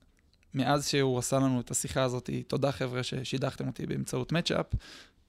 מאז 0.54 0.88
שהוא 0.88 1.18
עשה 1.18 1.36
לנו 1.36 1.60
את 1.60 1.70
השיחה 1.70 2.02
הזאת, 2.02 2.30
תודה 2.46 2.72
חבר'ה 2.72 3.02
ששידכתם 3.02 3.66
אותי 3.66 3.86
באמצעות 3.86 4.32
מצ'אפ. 4.32 4.66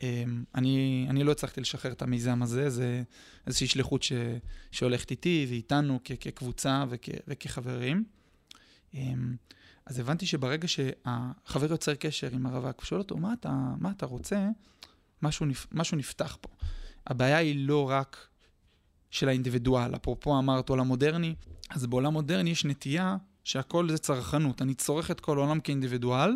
אמ, 0.03 0.43
אני, 0.55 1.05
אני 1.09 1.23
לא 1.23 1.31
הצלחתי 1.31 1.61
לשחרר 1.61 1.91
את 1.91 2.01
המיזם 2.01 2.41
הזה, 2.41 2.69
זה 2.69 3.03
איזושהי 3.47 3.67
שליחות 3.67 4.03
ש, 4.03 4.11
שהולכת 4.71 5.11
איתי 5.11 5.45
ואיתנו 5.49 5.99
כ, 6.03 6.11
כקבוצה 6.19 6.85
וכ, 6.89 7.09
וכחברים. 7.27 8.03
אמ, 8.93 9.35
אז 9.85 9.99
הבנתי 9.99 10.25
שברגע 10.25 10.67
שהחבר 10.67 11.71
יוצר 11.71 11.95
קשר 11.95 12.29
עם 12.31 12.45
הרווק 12.45 12.81
ושואל 12.81 13.01
אותו, 13.01 13.17
מה 13.17 13.33
אתה, 13.33 13.73
מה 13.79 13.91
אתה 13.91 14.05
רוצה? 14.05 14.49
משהו, 15.21 15.45
נפ, 15.45 15.67
משהו 15.71 15.97
נפתח 15.97 16.38
פה. 16.41 16.49
הבעיה 17.07 17.38
היא 17.38 17.67
לא 17.67 17.89
רק 17.89 18.27
של 19.11 19.29
האינדיבידואל, 19.29 19.95
אפרופו 19.95 20.39
אמרת 20.39 20.69
עולם 20.69 20.88
מודרני, 20.88 21.35
אז 21.69 21.85
בעולם 21.85 22.13
מודרני 22.13 22.49
יש 22.49 22.65
נטייה 22.65 23.17
שהכל 23.50 23.89
זה 23.89 23.98
צרכנות. 23.98 24.62
אני 24.62 24.74
צורך 24.74 25.12
את 25.12 25.20
כל 25.20 25.38
העולם 25.38 25.60
כאינדיבידואל, 25.60 26.32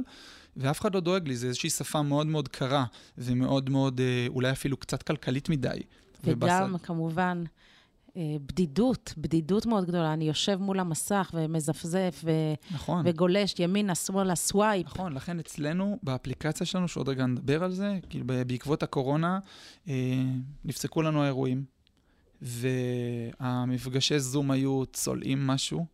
ואף 0.57 0.81
אחד 0.81 0.95
לא 0.95 0.99
דואג 0.99 1.27
לי, 1.27 1.35
זה 1.35 1.47
איזושהי 1.47 1.69
שפה 1.69 2.01
מאוד 2.01 2.27
מאוד 2.27 2.47
קרה, 2.47 2.85
ומאוד 3.17 3.69
מאוד, 3.69 4.01
אה, 4.01 4.25
אולי 4.29 4.51
אפילו 4.51 4.77
קצת 4.77 5.03
כלכלית 5.03 5.49
מדי. 5.49 5.79
וגם, 6.23 6.69
ובס... 6.73 6.81
כמובן, 6.81 7.43
אה, 8.17 8.21
בדידות, 8.45 9.13
בדידות 9.17 9.65
מאוד 9.65 9.85
גדולה. 9.85 10.13
אני 10.13 10.27
יושב 10.27 10.55
מול 10.55 10.79
המסך 10.79 11.31
ומזפזף 11.33 12.21
ו... 12.23 12.31
נכון. 12.71 13.01
וגולש 13.05 13.55
ימינה, 13.59 13.95
שמאלה, 13.95 14.35
swipe. 14.35 14.85
נכון, 14.85 15.13
לכן 15.13 15.39
אצלנו, 15.39 15.99
באפליקציה 16.03 16.65
שלנו, 16.65 16.87
שעוד 16.87 17.09
רגע 17.09 17.25
נדבר 17.25 17.63
על 17.63 17.71
זה, 17.71 17.99
כאילו 18.09 18.25
בעקבות 18.47 18.83
הקורונה, 18.83 19.39
אה, 19.87 19.93
נפסקו 20.65 21.01
לנו 21.01 21.23
האירועים, 21.23 21.63
והמפגשי 22.41 24.19
זום 24.19 24.51
היו 24.51 24.83
צולעים 24.85 25.47
משהו. 25.47 25.85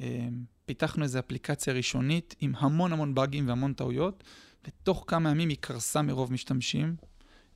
אה, 0.00 0.28
פיתחנו 0.70 1.04
איזו 1.04 1.18
אפליקציה 1.18 1.74
ראשונית 1.74 2.34
עם 2.40 2.52
המון 2.58 2.92
המון 2.92 3.14
באגים 3.14 3.48
והמון 3.48 3.72
טעויות, 3.72 4.24
ותוך 4.66 5.04
כמה 5.06 5.30
ימים 5.30 5.48
היא 5.48 5.56
קרסה 5.60 6.02
מרוב 6.02 6.32
משתמשים. 6.32 6.96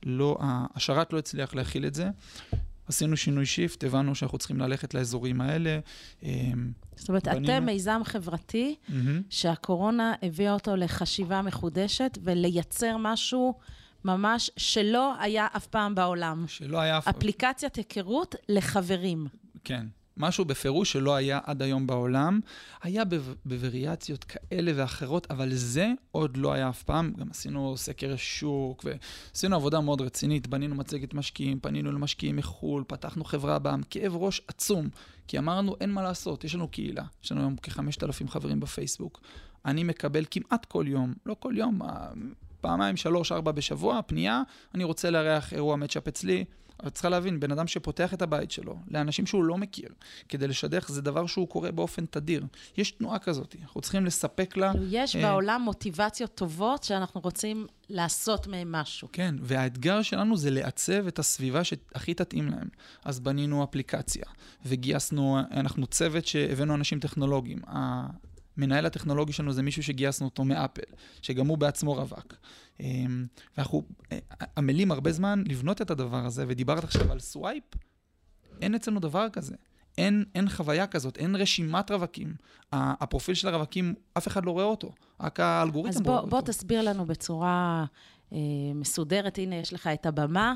לא, 0.03 0.37
השרת 0.75 1.13
לא 1.13 1.19
הצליח 1.19 1.55
להכיל 1.55 1.85
את 1.85 1.93
זה. 1.93 2.09
עשינו 2.87 3.17
שינוי 3.17 3.45
שיפט, 3.45 3.83
הבנו 3.83 4.15
שאנחנו 4.15 4.37
צריכים 4.37 4.59
ללכת 4.59 4.93
לאזורים 4.93 5.41
האלה. 5.41 5.79
אה, 6.23 6.29
זאת 6.95 7.09
אומרת, 7.09 7.27
בנינו... 7.27 7.45
אתם 7.45 7.65
מיזם 7.65 8.01
חברתי 8.05 8.75
mm-hmm. 8.75 8.93
שהקורונה 9.29 10.13
הביאה 10.23 10.53
אותו 10.53 10.75
לחשיבה 10.75 11.41
מחודשת 11.41 12.17
ולייצר 12.23 12.97
משהו 12.99 13.53
ממש 14.05 14.51
שלא 14.57 15.13
היה 15.19 15.47
אף 15.55 15.67
פעם 15.67 15.95
בעולם. 15.95 16.45
שלא 16.47 16.79
היה 16.79 16.97
אף 16.97 17.03
פעם. 17.03 17.13
אפליקציית 17.17 17.75
היכרות 17.75 18.35
לחברים. 18.49 19.27
כן. 19.63 19.85
משהו 20.17 20.45
בפירוש 20.45 20.91
שלא 20.91 21.15
היה 21.15 21.39
עד 21.43 21.61
היום 21.61 21.87
בעולם. 21.87 22.39
היה 22.83 23.03
בווריאציות 23.45 24.23
כאלה 24.23 24.71
ואחרות, 24.75 25.27
אבל 25.29 25.53
זה 25.53 25.91
עוד 26.11 26.37
לא 26.37 26.53
היה 26.53 26.69
אף 26.69 26.83
פעם. 26.83 27.13
גם 27.17 27.27
עשינו 27.31 27.77
סקר 27.77 28.15
שוק 28.15 28.85
ועשינו 28.85 29.55
עבודה 29.55 29.81
מאוד 29.81 30.01
רצינית. 30.01 30.47
בנינו 30.47 30.75
מצגת 30.75 31.13
משקיעים, 31.13 31.59
פנינו 31.59 31.91
למשקיעים 31.91 32.35
מחו"ל, 32.35 32.83
פתחנו 32.87 33.23
חברה 33.23 33.59
בעם, 33.59 33.81
כאב 33.89 34.15
ראש 34.15 34.41
עצום. 34.47 34.89
כי 35.27 35.37
אמרנו, 35.37 35.75
אין 35.81 35.91
מה 35.91 36.03
לעשות, 36.03 36.43
יש 36.43 36.55
לנו 36.55 36.67
קהילה. 36.67 37.03
יש 37.23 37.31
לנו 37.31 37.41
היום 37.41 37.55
כ-5,000 37.63 38.27
חברים 38.27 38.59
בפייסבוק. 38.59 39.21
אני 39.65 39.83
מקבל 39.83 40.25
כמעט 40.31 40.65
כל 40.65 40.85
יום, 40.87 41.13
לא 41.25 41.35
כל 41.39 41.53
יום, 41.57 41.79
פעמיים, 42.61 42.97
שלוש, 42.97 43.31
ארבע 43.31 43.51
בשבוע, 43.51 44.01
פנייה, 44.05 44.41
אני 44.75 44.83
רוצה 44.83 45.09
לארח 45.09 45.53
אירוע 45.53 45.75
מצ'אפ 45.75 46.07
אצלי. 46.07 46.45
את 46.87 46.93
צריכה 46.93 47.09
להבין, 47.09 47.39
בן 47.39 47.51
אדם 47.51 47.67
שפותח 47.67 48.13
את 48.13 48.21
הבית 48.21 48.51
שלו 48.51 48.77
לאנשים 48.87 49.25
שהוא 49.25 49.43
לא 49.43 49.57
מכיר, 49.57 49.89
כדי 50.29 50.47
לשדך, 50.47 50.89
זה 50.89 51.01
דבר 51.01 51.25
שהוא 51.25 51.47
קורה 51.47 51.71
באופן 51.71 52.05
תדיר. 52.05 52.45
יש 52.77 52.91
תנועה 52.91 53.19
כזאת, 53.19 53.55
אנחנו 53.61 53.81
צריכים 53.81 54.05
לספק 54.05 54.57
לה... 54.57 54.71
יש 54.89 55.15
אה... 55.15 55.21
בעולם 55.21 55.61
מוטיבציות 55.61 56.35
טובות 56.35 56.83
שאנחנו 56.83 57.21
רוצים 57.21 57.67
לעשות 57.89 58.47
מהם 58.47 58.71
משהו. 58.71 59.07
כן, 59.11 59.35
והאתגר 59.41 60.01
שלנו 60.01 60.37
זה 60.37 60.51
לעצב 60.51 61.07
את 61.07 61.19
הסביבה 61.19 61.63
שהכי 61.63 62.13
תתאים 62.13 62.49
להם. 62.49 62.67
אז 63.05 63.19
בנינו 63.19 63.63
אפליקציה, 63.63 64.25
וגייסנו, 64.65 65.39
אנחנו 65.51 65.87
צוות 65.87 66.25
שהבאנו 66.25 66.75
אנשים 66.75 66.99
טכנולוגיים. 66.99 67.59
המנהל 68.57 68.85
הטכנולוגי 68.85 69.33
שלנו 69.33 69.53
זה 69.53 69.63
מישהו 69.63 69.83
שגייסנו 69.83 70.25
אותו 70.25 70.43
מאפל, 70.43 70.81
שגם 71.21 71.47
הוא 71.47 71.57
בעצמו 71.57 71.93
רווק. 71.93 72.33
אמ, 72.79 73.25
ואנחנו 73.57 73.83
אה, 74.11 74.17
עמלים 74.57 74.91
הרבה 74.91 75.11
זמן 75.11 75.43
לבנות 75.47 75.81
את 75.81 75.91
הדבר 75.91 76.25
הזה, 76.25 76.45
ודיברת 76.47 76.83
עכשיו 76.83 77.11
על 77.11 77.19
swipe, 77.19 77.63
אין 78.61 78.75
אצלנו 78.75 78.99
דבר 78.99 79.29
כזה. 79.29 79.55
אין, 79.97 80.25
אין 80.35 80.49
חוויה 80.49 80.87
כזאת, 80.87 81.17
אין 81.17 81.35
רשימת 81.35 81.91
רווקים. 81.91 82.35
הפרופיל 82.71 83.35
של 83.35 83.47
הרווקים, 83.47 83.93
אף 84.17 84.27
אחד 84.27 84.45
לא 84.45 84.51
רואה 84.51 84.65
אותו, 84.65 84.91
רק 85.19 85.39
האלגוריתם 85.39 86.03
רואה 86.03 86.17
אותו. 86.17 86.27
אז 86.27 86.29
בוא 86.29 86.41
תסביר 86.41 86.81
לנו 86.81 87.05
בצורה 87.05 87.85
אה, 88.33 88.37
מסודרת, 88.75 89.37
הנה 89.37 89.55
יש 89.55 89.73
לך 89.73 89.87
את 89.87 90.05
הבמה. 90.05 90.55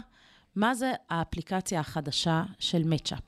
מה 0.55 0.75
זה 0.75 0.91
האפליקציה 1.09 1.79
החדשה 1.79 2.43
של 2.59 2.83
מצ'אפ? 2.83 3.23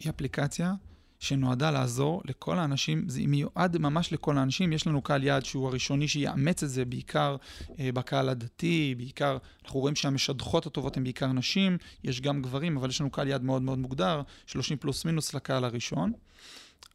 היא 0.00 0.10
אפליקציה 0.10 0.74
שנועדה 1.20 1.70
לעזור 1.70 2.22
לכל 2.24 2.58
האנשים, 2.58 3.08
זה 3.08 3.20
מיועד 3.26 3.78
ממש 3.78 4.12
לכל 4.12 4.38
האנשים. 4.38 4.72
יש 4.72 4.86
לנו 4.86 5.02
קהל 5.02 5.24
יעד 5.24 5.44
שהוא 5.44 5.68
הראשוני 5.68 6.08
שיאמץ 6.08 6.62
את 6.62 6.70
זה, 6.70 6.84
בעיקר 6.84 7.36
אה, 7.80 7.92
בקהל 7.92 8.28
הדתי, 8.28 8.94
בעיקר, 8.96 9.38
אנחנו 9.64 9.80
רואים 9.80 9.96
שהמשדכות 9.96 10.66
הטובות 10.66 10.96
הן 10.96 11.02
בעיקר 11.02 11.26
נשים, 11.26 11.78
יש 12.04 12.20
גם 12.20 12.42
גברים, 12.42 12.76
אבל 12.76 12.88
יש 12.88 13.00
לנו 13.00 13.10
קהל 13.10 13.28
יעד 13.28 13.42
מאוד 13.42 13.62
מאוד 13.62 13.78
מוגדר, 13.78 14.22
30 14.46 14.76
פלוס 14.76 15.04
מינוס 15.04 15.34
לקהל 15.34 15.64
הראשון. 15.64 16.12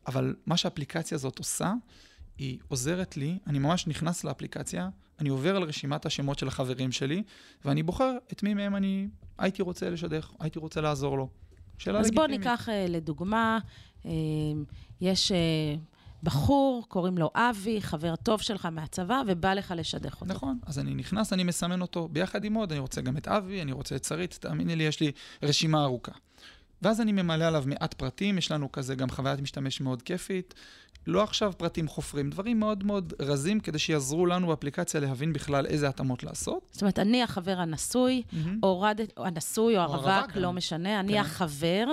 אבל 0.08 0.36
מה 0.46 0.58
שהאפליקציה 0.58 1.16
הזאת 1.16 1.40
עושה, 1.40 1.74
היא 2.38 2.60
עוזרת 2.68 3.18
לי, 3.18 3.38
אני 3.48 3.60
ממש 3.60 3.88
נכנס 3.88 4.24
לאפליקציה, 4.24 4.90
אני 5.20 5.30
עובר 5.30 5.56
על 5.56 5.64
רשימת 5.64 6.06
השמות 6.06 6.40
של 6.40 6.48
החברים 6.48 6.92
שלי, 6.92 7.24
ואני 7.66 7.84
בוחר 7.84 8.12
את 8.32 8.44
מי 8.44 8.54
מהם 8.54 8.76
אני 8.76 9.08
הייתי 9.38 9.62
רוצה 9.62 9.90
לשדך, 9.90 10.32
הייתי 10.40 10.60
רוצה 10.60 10.82
לעזור 10.82 11.18
לו. 11.18 11.30
שאלה 11.78 12.00
לגיטימית. 12.00 12.20
אז 12.20 12.30
בוא 12.30 12.38
ניקח 12.38 12.70
uh, 12.70 12.72
לדוגמה 12.90 13.60
יש 15.02 15.32
אה, 15.32 15.38
בחור, 16.24 16.86
קוראים 16.88 17.18
לו 17.18 17.32
אבי, 17.36 17.82
חבר 17.82 18.16
טוב 18.16 18.42
שלך 18.42 18.66
מהצבא, 18.66 19.22
ובא 19.28 19.54
לך 19.54 19.74
לשדך 19.78 20.22
אותו. 20.22 20.34
נכון, 20.34 20.60
אז 20.66 20.80
אני 20.80 20.96
נכנס, 20.96 21.34
אני 21.34 21.44
מסמן 21.44 21.82
אותו 21.82 22.08
ביחד 22.08 22.46
עם 22.46 22.54
עוד, 22.54 22.72
אני 22.72 22.80
רוצה 22.80 23.02
גם 23.02 23.18
את 23.18 23.28
אבי, 23.28 23.62
אני 23.62 23.72
רוצה 23.72 23.96
את 23.96 24.04
שרית, 24.04 24.38
תאמיני 24.42 24.76
לי, 24.76 24.84
יש 24.84 25.00
לי 25.00 25.12
רשימה 25.44 25.84
ארוכה. 25.84 26.12
ואז 26.82 27.02
אני 27.02 27.12
ממלא 27.12 27.46
עליו 27.46 27.64
מעט 27.68 27.94
פרטים, 27.94 28.38
יש 28.38 28.52
לנו 28.52 28.72
כזה 28.72 28.96
גם 28.96 29.10
חוויית 29.10 29.40
משתמש 29.40 29.82
מאוד 29.82 30.02
כיפית. 30.02 30.54
לא 31.08 31.24
עכשיו 31.24 31.54
פרטים 31.58 31.88
חופרים, 31.88 32.30
דברים 32.30 32.60
מאוד 32.60 32.84
מאוד 32.84 33.14
רזים 33.20 33.60
כדי 33.60 33.80
שיעזרו 33.80 34.26
לנו 34.26 34.48
באפליקציה 34.48 35.00
להבין 35.00 35.34
בכלל 35.34 35.66
איזה 35.66 35.88
התאמות 35.88 36.24
לעשות. 36.24 36.68
זאת 36.72 36.82
אומרת, 36.82 37.00
אני 37.00 37.24
החבר 37.24 37.60
הנשוי, 37.60 38.24
mm-hmm. 38.30 38.36
הורדת, 38.62 39.14
הנשוי 39.18 39.78
או 39.78 39.82
הרווק, 39.82 40.36
לא 40.36 40.54
משנה, 40.54 41.00
אני 41.00 41.14
כן. 41.14 41.20
החבר, 41.20 41.86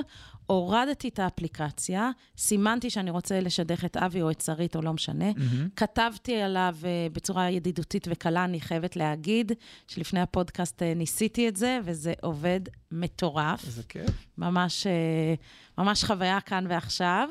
הורדתי 0.52 1.08
את 1.08 1.18
האפליקציה, 1.18 2.10
סימנתי 2.38 2.90
שאני 2.90 3.10
רוצה 3.10 3.40
לשדך 3.40 3.84
את 3.84 3.96
אבי 3.96 4.22
או 4.22 4.30
את 4.30 4.40
שרית, 4.40 4.76
או 4.76 4.82
לא 4.82 4.92
משנה, 4.92 5.30
mm-hmm. 5.30 5.68
כתבתי 5.76 6.40
עליו 6.40 6.76
uh, 6.80 7.12
בצורה 7.12 7.50
ידידותית 7.50 8.08
וקלה, 8.10 8.44
אני 8.44 8.60
חייבת 8.60 8.96
להגיד, 8.96 9.52
שלפני 9.88 10.20
הפודקאסט 10.20 10.82
uh, 10.82 10.98
ניסיתי 10.98 11.48
את 11.48 11.56
זה, 11.56 11.78
וזה 11.84 12.12
עובד 12.22 12.60
מטורף. 12.92 13.66
איזה 13.66 13.82
כיף. 13.82 14.10
ממש, 14.38 14.86
uh, 14.86 15.80
ממש 15.80 16.04
חוויה 16.04 16.40
כאן 16.40 16.64
ועכשיו. 16.68 17.28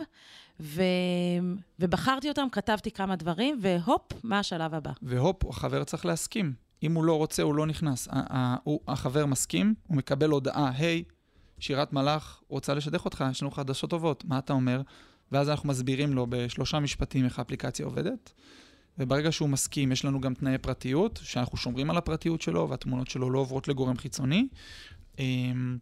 ו... 0.60 0.84
ובחרתי 1.80 2.30
אותם, 2.30 2.48
כתבתי 2.52 2.92
כמה 2.92 3.16
דברים, 3.16 3.60
והופ, 3.62 4.02
מה 4.24 4.40
השלב 4.40 4.74
הבא? 4.74 4.92
והופ, 5.02 5.46
החבר 5.46 5.84
צריך 5.84 6.06
להסכים. 6.06 6.54
אם 6.84 6.96
הוא 6.96 7.04
לא 7.04 7.18
רוצה, 7.18 7.44
הוא 7.44 7.56
לא 7.56 7.66
נכנס. 7.66 8.08
החבר 8.88 9.26
מסכים, 9.26 9.74
הוא 9.88 9.98
מקבל 9.98 10.30
הודעה, 10.30 10.72
היי, 10.78 11.04
hey, 11.08 11.21
שירת 11.62 11.94
מלאך 11.94 12.42
רוצה 12.50 12.74
לשדך 12.74 13.06
אותך, 13.06 13.24
יש 13.32 13.42
לנו 13.42 13.52
חדשות 13.52 13.90
טובות, 13.90 14.26
מה 14.26 14.40
אתה 14.40 14.54
אומר? 14.54 14.82
ואז 15.32 15.50
אנחנו 15.50 15.70
מסבירים 15.70 16.14
לו 16.14 16.28
בשלושה 16.30 16.80
משפטים 16.80 17.26
איך 17.26 17.40
האפליקציה 17.40 17.86
עובדת. 17.86 18.34
וברגע 18.98 19.32
שהוא 19.32 19.50
מסכים, 19.50 19.92
יש 19.92 20.06
לנו 20.06 20.22
גם 20.22 20.34
תנאי 20.34 20.58
פרטיות, 20.58 21.20
שאנחנו 21.24 21.58
שומרים 21.58 21.90
על 21.90 21.98
הפרטיות 21.98 22.42
שלו, 22.42 22.70
והתמונות 22.70 23.08
שלו 23.08 23.30
לא 23.30 23.40
עוברות 23.40 23.68
לגורם 23.68 23.98
חיצוני. 23.98 24.48
אמ, 25.20 25.78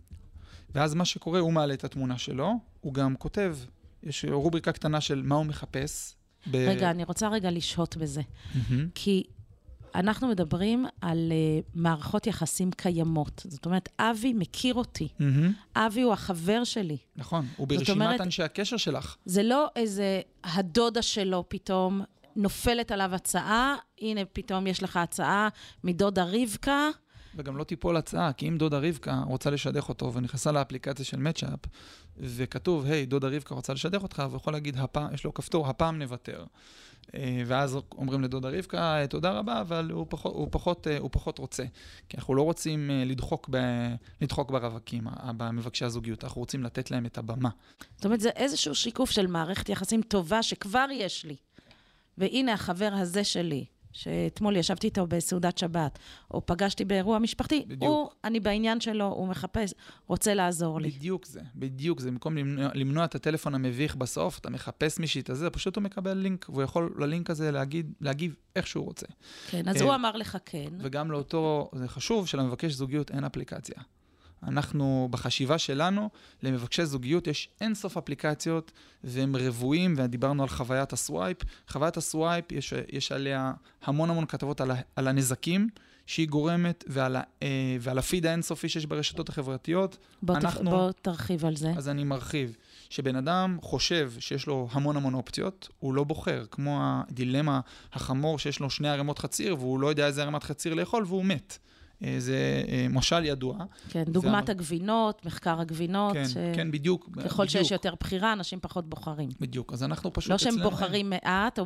ואז 0.76 0.94
מה 0.94 1.06
שקורה, 1.06 1.40
הוא 1.40 1.54
מעלה 1.54 1.74
את 1.74 1.84
התמונה 1.84 2.18
שלו, 2.18 2.54
הוא 2.82 2.94
גם 2.94 3.16
כותב, 3.16 3.58
יש 4.04 4.26
רובריקה 4.26 4.72
קטנה 4.72 5.02
של 5.02 5.22
מה 5.22 5.36
הוא 5.36 5.46
מחפש. 5.46 6.16
ב... 6.52 6.56
רגע, 6.56 6.92
אני 6.92 7.04
רוצה 7.04 7.30
רגע 7.30 7.52
לשהות 7.52 7.98
בזה. 7.98 8.22
Mm-hmm. 8.22 8.74
כי 8.96 9.24
אנחנו 9.96 10.27
מדברים 10.27 10.86
על 11.01 11.31
uh, 11.31 11.69
מערכות 11.74 12.27
יחסים 12.27 12.72
קיימות. 12.72 13.46
זאת 13.48 13.65
אומרת, 13.65 13.89
אבי 14.00 14.34
מכיר 14.34 14.74
אותי. 14.74 15.08
Mm-hmm. 15.08 15.79
אבי 15.79 16.01
הוא 16.01 16.13
החבר 16.13 16.63
שלי. 16.63 16.98
נכון, 17.15 17.46
הוא 17.58 17.67
ברשימת 17.67 17.89
אומרת, 17.89 18.22
אנשי 18.22 18.43
הקשר 18.43 18.77
שלך. 18.77 19.15
זה 19.25 19.43
לא 19.43 19.67
איזה 19.75 20.22
הדודה 20.43 21.01
שלו 21.01 21.46
פתאום 21.48 22.01
נופלת 22.36 22.91
עליו 22.91 23.15
הצעה, 23.15 23.75
הנה 24.01 24.22
פתאום 24.34 24.67
יש 24.67 24.84
לך 24.84 24.98
הצעה 24.98 25.48
מדודה 25.84 26.25
רבקה. 26.25 26.89
וגם 27.36 27.58
לא 27.58 27.63
תיפול 27.63 27.98
הצעה, 27.98 28.34
כי 28.34 28.48
אם 28.48 28.58
דודה 28.58 28.77
רבקה 28.77 29.22
רוצה 29.27 29.50
לשדך 29.50 29.89
אותו 29.89 30.13
ונכנסה 30.13 30.51
לאפליקציה 30.51 31.05
של 31.05 31.17
מצ'אפ, 31.17 31.60
וכתוב, 32.20 32.86
היי, 32.86 33.06
דודה 33.06 33.28
רבקה 33.28 33.56
רוצה 33.56 33.74
לשדך 33.74 34.04
אותך, 34.04 34.24
הוא 34.30 34.38
יכול 34.38 34.54
להגיד, 34.54 34.78
הפעם, 34.78 35.14
יש 35.14 35.24
לו 35.24 35.34
כפתור, 35.34 35.68
הפעם 35.68 36.00
נוותר. 36.00 36.46
אה, 37.16 37.44
ואז 37.46 37.78
אומרים 37.92 38.22
לדודה 38.22 38.50
רבקה, 38.50 38.98
תודה 39.10 39.32
רבה, 39.32 39.62
אבל 39.62 39.90
הוא 39.92 40.06
פחות, 40.10 40.34
הוא, 40.34 40.48
פחות, 40.52 40.88
אה, 40.88 40.98
הוא 40.98 41.10
פחות 41.12 41.38
רוצה. 41.38 41.64
כי 42.10 42.18
אנחנו 42.18 42.36
לא 42.36 42.42
רוצים 42.42 42.92
אה, 42.92 43.04
לדחוק, 43.06 43.50
ב, 43.52 43.58
לדחוק 44.22 44.52
ברווקים, 44.52 45.08
במבקשי 45.38 45.86
הזוגיות, 45.86 46.24
אנחנו 46.24 46.40
רוצים 46.42 46.64
לתת 46.64 46.92
להם 46.92 47.06
את 47.06 47.18
הבמה. 47.18 47.50
זאת 47.96 48.06
אומרת, 48.06 48.20
זה 48.20 48.30
איזשהו 48.30 48.76
שיקוף 48.76 49.12
של 49.12 49.28
מערכת 49.28 49.70
יחסים 49.70 50.02
טובה 50.02 50.44
שכבר 50.44 50.86
יש 50.92 51.26
לי. 51.26 51.36
והנה 52.18 52.54
החבר 52.54 52.90
הזה 52.94 53.24
שלי, 53.24 53.66
שאתמול 53.91 54.55
ישבתי 54.55 54.88
איתו 54.88 55.08
בסעודת 55.08 55.58
שבת, 55.58 56.00
או 56.31 56.46
פגשתי 56.46 56.86
באירוע 56.86 57.19
משפחתי, 57.19 57.65
בדיוק. 57.67 57.84
הוא, 57.84 58.10
אני 58.24 58.39
בעניין 58.39 58.81
שלו, 58.81 59.05
הוא 59.05 59.27
מחפש, 59.27 59.74
רוצה 60.08 60.34
לעזור 60.34 60.81
לי. 60.81 60.89
בדיוק 60.89 61.25
זה, 61.25 61.41
בדיוק 61.55 62.00
זה. 62.00 62.12
במקום 62.12 62.38
למנוע, 62.38 62.69
למנוע 62.74 63.05
את 63.05 63.15
הטלפון 63.15 63.55
המביך 63.55 63.96
בסוף, 63.96 64.39
אתה 64.39 64.50
מחפש 64.50 65.00
מישהי 65.00 65.22
את 65.22 65.29
הזה, 65.29 65.50
פשוט 65.50 65.75
הוא 65.75 65.84
מקבל 65.84 66.13
לינק, 66.13 66.50
והוא 66.50 66.63
יכול 66.63 66.96
ללינק 67.00 67.29
הזה 67.29 67.51
להגיד, 67.51 67.93
להגיב 68.01 68.36
איך 68.55 68.67
שהוא 68.67 68.86
רוצה. 68.86 69.05
כן, 69.50 69.67
אז 69.67 69.81
הוא 69.81 69.96
אמר 69.96 70.17
לך 70.17 70.38
כן. 70.46 70.69
וגם 70.79 71.12
לאותו, 71.12 71.69
זה 71.75 71.88
חשוב, 71.88 72.27
שלמבקש 72.27 72.72
זוגיות 72.72 73.12
אין 73.12 73.24
אפליקציה. 73.24 73.81
אנחנו, 74.43 75.08
בחשיבה 75.12 75.58
שלנו, 75.58 76.10
למבקשי 76.43 76.86
זוגיות 76.86 77.27
יש 77.27 77.50
אינסוף 77.62 77.98
אפליקציות, 77.98 78.72
והם 79.03 79.36
רבועים, 79.36 79.93
ודיברנו 79.98 80.43
על 80.43 80.50
חוויית 80.50 80.93
ה 80.94 81.00
swipe. 81.00 81.38
חוויית 81.67 81.98
ה 81.98 82.05
swipe, 82.05 82.51
יש, 82.51 82.74
יש 82.91 83.12
עליה 83.12 83.53
המון 83.84 84.10
המון 84.10 84.25
כתבות 84.25 84.62
על, 84.62 84.72
על 84.96 85.08
הנזקים 85.08 85.69
שהיא 86.05 86.27
גורמת, 86.27 86.84
ועל, 86.88 87.15
אה, 87.43 87.77
ועל 87.79 87.98
הפיד 87.98 88.25
האינסופי 88.25 88.69
שיש 88.69 88.86
ברשתות 88.86 89.29
החברתיות. 89.29 89.98
בוא, 90.22 90.36
אנחנו, 90.36 90.63
תח, 90.63 90.69
בוא 90.69 90.91
תרחיב 91.01 91.46
על 91.46 91.55
זה. 91.55 91.72
אז 91.77 91.89
אני 91.89 92.03
מרחיב. 92.03 92.55
שבן 92.89 93.15
אדם 93.15 93.58
חושב 93.62 94.12
שיש 94.19 94.48
לו 94.48 94.67
המון 94.72 94.98
המון 94.98 95.13
אופציות, 95.13 95.69
הוא 95.79 95.93
לא 95.93 96.03
בוחר, 96.03 96.46
כמו 96.51 96.79
הדילמה 96.81 97.60
החמור 97.93 98.39
שיש 98.39 98.60
לו 98.60 98.69
שני 98.69 98.89
ערימות 98.89 99.19
חציר, 99.19 99.55
והוא 99.55 99.79
לא 99.79 99.88
יודע 99.88 100.08
איזה 100.08 100.22
ערימת 100.22 100.43
חציר 100.43 100.74
לאכול, 100.74 101.03
והוא 101.08 101.25
מת. 101.25 101.58
אה, 102.03 102.15
זה 102.20 102.63
אה, 102.68 102.86
משל 102.89 103.25
ידוע. 103.25 103.58
כן, 103.89 104.03
דוגמת 104.03 104.46
זה... 104.46 104.51
הגבינות, 104.51 105.25
מחקר 105.25 105.60
הגבינות. 105.60 106.13
כן, 106.13 106.27
ש... 106.27 106.34
כן, 106.34 106.72
בדיוק. 106.72 107.10
ככל 107.15 107.44
בדיוק. 107.44 107.50
שיש 107.50 107.72
יותר 107.72 107.94
בחירה, 108.00 108.34
אנשים 108.34 108.60
פחות 108.62 108.89
בוחרים. 108.89 109.29
בדיוק, 109.39 109.74
אז 109.74 109.84
אנחנו 109.84 110.13
פשוט 110.13 110.29
לא 110.29 110.36
אצלנו... 110.36 110.58
לא 110.58 110.62
שהם 110.63 110.72
בוחרים 110.72 111.10
מעט, 111.10 111.60
או 111.60 111.65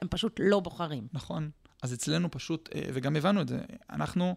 הם 0.00 0.08
פשוט 0.10 0.40
לא 0.42 0.60
בוחרים. 0.60 1.06
נכון. 1.12 1.50
אז 1.82 1.94
אצלנו 1.94 2.30
פשוט, 2.30 2.68
אה, 2.74 2.80
וגם 2.92 3.16
הבנו 3.16 3.40
את 3.40 3.48
זה, 3.48 3.58
אנחנו, 3.90 4.34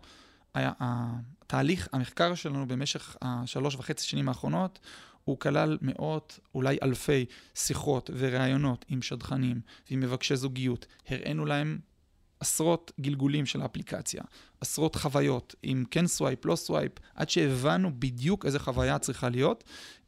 התהליך, 0.56 1.88
המחקר 1.94 2.36
שלנו 2.36 2.68
במשך 2.68 3.16
השלוש 3.22 3.76
וחצי 3.76 4.08
שנים 4.08 4.30
האחרונות, 4.30 4.80
הוא 5.24 5.40
כלל 5.40 5.78
מאות, 5.82 6.40
אולי 6.56 6.78
אלפי 6.84 7.26
שיחות 7.56 8.10
וראיונות 8.14 8.86
עם 8.90 9.02
שדכנים 9.02 9.62
ועם 9.90 10.00
מבקשי 10.00 10.36
זוגיות. 10.36 10.86
הראינו 11.10 11.46
להם 11.46 11.80
עשרות 12.40 12.92
גלגולים 13.00 13.46
של 13.46 13.62
האפליקציה, 13.62 14.24
עשרות 14.62 14.96
חוויות, 14.96 15.56
עם 15.64 15.84
כן 15.92 16.08
swipe, 16.08 16.46
לא 16.46 16.56
swipe, 16.56 16.92
עד 17.16 17.30
שהבנו 17.30 17.92
בדיוק 18.00 18.46
איזה 18.46 18.60
חוויה 18.60 19.00
צריכה 19.00 19.30
להיות, 19.30 19.64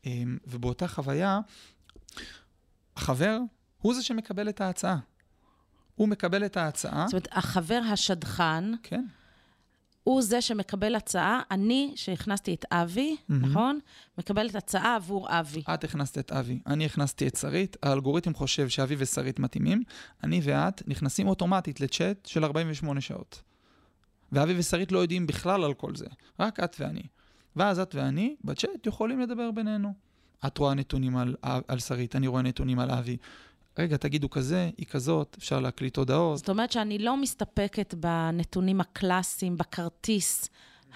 אמ, 0.06 0.38
ובאותה 0.48 0.88
חוויה, 0.88 1.40
החבר 2.96 3.40
הוא 3.78 3.94
זה 3.94 4.04
שמקבל 4.04 4.50
את 4.50 4.62
ההצעה. 4.62 4.98
הוא 5.96 6.08
מקבל 6.08 6.46
את 6.46 6.58
ההצעה. 6.58 7.06
זאת 7.06 7.14
אומרת, 7.14 7.28
החבר 7.32 7.82
השדכן, 7.92 8.64
כן. 8.84 9.06
הוא 10.08 10.22
זה 10.22 10.42
שמקבל 10.42 10.96
הצעה. 10.96 11.42
אני, 11.52 11.94
שהכנסתי 11.96 12.54
את 12.54 12.66
אבי, 12.72 13.16
mm-hmm. 13.20 13.34
נכון? 13.34 13.80
מקבלת 14.18 14.56
הצעה 14.56 14.96
עבור 14.96 15.40
אבי. 15.40 15.64
את 15.74 15.84
הכנסת 15.84 16.18
את 16.18 16.32
אבי, 16.32 16.60
אני 16.68 16.86
הכנסתי 16.86 17.28
את 17.28 17.36
שרית, 17.36 17.78
האלגוריתם 17.84 18.34
חושב 18.34 18.70
שאבי 18.70 18.96
ושרית 18.98 19.40
מתאימים, 19.40 19.84
אני 20.24 20.42
ואת 20.44 20.88
נכנסים 20.88 21.28
אוטומטית 21.28 21.82
לצ'אט 21.82 22.26
של 22.26 22.44
48 22.44 23.02
שעות. 23.02 23.42
ואבי 24.32 24.54
ושרית 24.58 24.92
לא 24.92 25.00
יודעים 25.00 25.28
בכלל 25.28 25.64
על 25.64 25.74
כל 25.74 25.96
זה, 25.96 26.08
רק 26.40 26.60
את 26.60 26.76
ואני. 26.80 27.04
ואז 27.56 27.80
את 27.80 27.96
ואני 27.96 28.36
בצ'אט 28.44 28.86
יכולים 28.88 29.20
לדבר 29.20 29.52
בינינו. 29.52 29.94
את 30.48 30.58
רואה 30.58 30.74
נתונים 30.74 31.18
על, 31.18 31.36
על 31.68 31.80
שרית, 31.80 32.16
אני 32.16 32.28
רואה 32.28 32.42
נתונים 32.42 32.80
על 32.80 32.92
אבי. 32.92 33.18
רגע, 33.80 33.98
תגידו 33.98 34.30
כזה, 34.30 34.70
היא 34.78 34.86
כזאת, 34.86 35.36
אפשר 35.40 35.60
להקליט 35.60 35.98
הודעות. 35.98 36.38
זאת 36.38 36.50
אומרת 36.50 36.72
שאני 36.72 37.00
לא 37.00 37.18
מסתפקת 37.18 37.94
בנתונים 37.94 38.82
הקלאסיים, 38.82 39.58
בכרטיס 39.58 40.50